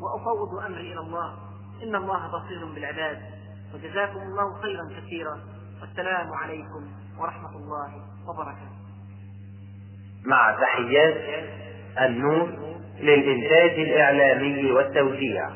[0.02, 1.38] وأفوض أمري إلى الله؟
[1.84, 3.22] إن الله بصير بالعباد.
[3.74, 5.40] وجزاكم الله خيرا كثيرا.
[5.82, 8.75] والسلام عليكم ورحمة الله وبركاته.
[10.26, 11.16] مع تحيات
[12.02, 12.50] النور
[13.02, 15.50] للإنتاج الإعلامي والتوزيع.